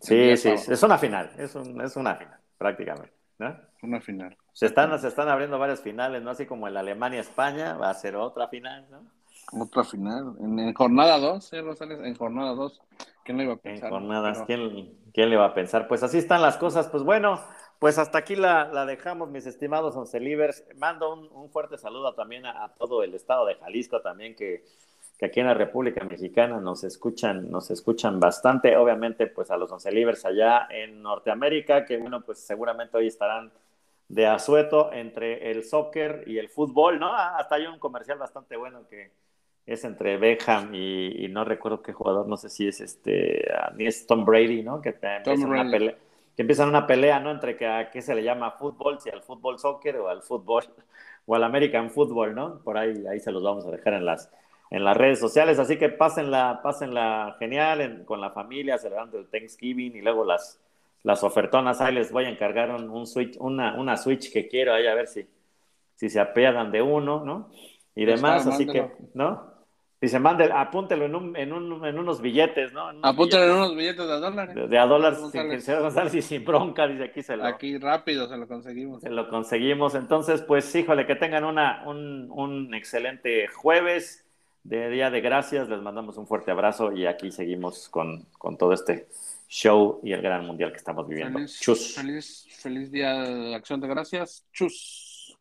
[0.00, 3.12] sí, sí, es una final, es, un, es una final, prácticamente.
[3.38, 3.56] ¿no?
[3.82, 4.36] Una final.
[4.58, 6.30] Se están, se están abriendo varias finales, ¿no?
[6.30, 9.62] Así como el Alemania-España, va a ser otra final, ¿no?
[9.62, 10.34] Otra final.
[10.40, 12.00] En, jornada 2, ¿eh, Rosales?
[12.02, 12.80] En jornada 2.
[13.24, 13.84] ¿Quién le iba a pensar?
[13.84, 15.86] En jornadas, ¿quién, ¿quién, le va a pensar?
[15.86, 16.88] Pues así están las cosas.
[16.88, 17.40] Pues bueno,
[17.78, 20.64] pues hasta aquí la, la dejamos, mis estimados Oncelivers.
[20.76, 24.64] Mando un, un, fuerte saludo también a, todo el estado de Jalisco también, que,
[25.20, 28.76] que, aquí en la República Mexicana nos escuchan, nos escuchan bastante.
[28.76, 33.52] Obviamente, pues a los Oncelivers allá en Norteamérica, que bueno, pues seguramente hoy estarán
[34.08, 37.08] de asueto entre el soccer y el fútbol, ¿no?
[37.12, 39.12] Ah, hasta hay un comercial bastante bueno que
[39.66, 43.86] es entre Beckham y, no recuerdo qué jugador, no sé si es este, ah, ni
[43.86, 44.80] es Tom Brady, ¿no?
[44.80, 45.94] Que empiezan, una pelea,
[46.34, 47.30] que empiezan una pelea, ¿no?
[47.30, 50.64] Entre que, a qué se le llama fútbol, si al fútbol soccer o al fútbol
[51.26, 52.60] o al American Football, ¿no?
[52.60, 54.32] Por ahí, ahí se los vamos a dejar en las,
[54.70, 59.96] en las redes sociales, así que pásenla, pásenla genial con la familia, celebrando el Thanksgiving
[59.96, 60.58] y luego las,
[61.02, 64.86] las ofertonas, ahí les voy a encargar un, switch, una, una switch que quiero ahí
[64.86, 65.26] a ver si,
[65.94, 67.50] si se apeadan de uno, ¿no?
[67.94, 69.58] Y demás, así que, ¿no?
[70.00, 72.88] Dice, mande, apúntelo en, un, en, un, en unos billetes, ¿no?
[73.02, 74.70] Apúntelo en unos billetes de a dólares.
[74.70, 77.44] De, a dólares, sin, González y sin bronca, dice aquí se lo...
[77.44, 79.02] Aquí rápido se lo conseguimos.
[79.02, 79.96] Se lo conseguimos.
[79.96, 84.24] Entonces, pues, híjole, que tengan una, un, un excelente jueves
[84.62, 85.68] de Día de Gracias.
[85.68, 89.08] Les mandamos un fuerte abrazo y aquí seguimos con, con todo este
[89.48, 91.38] show y el gran mundial que estamos viviendo.
[91.38, 91.94] Feliz, Chus.
[91.94, 94.46] Feliz, feliz Día de Acción de Gracias.
[94.52, 95.36] Chus.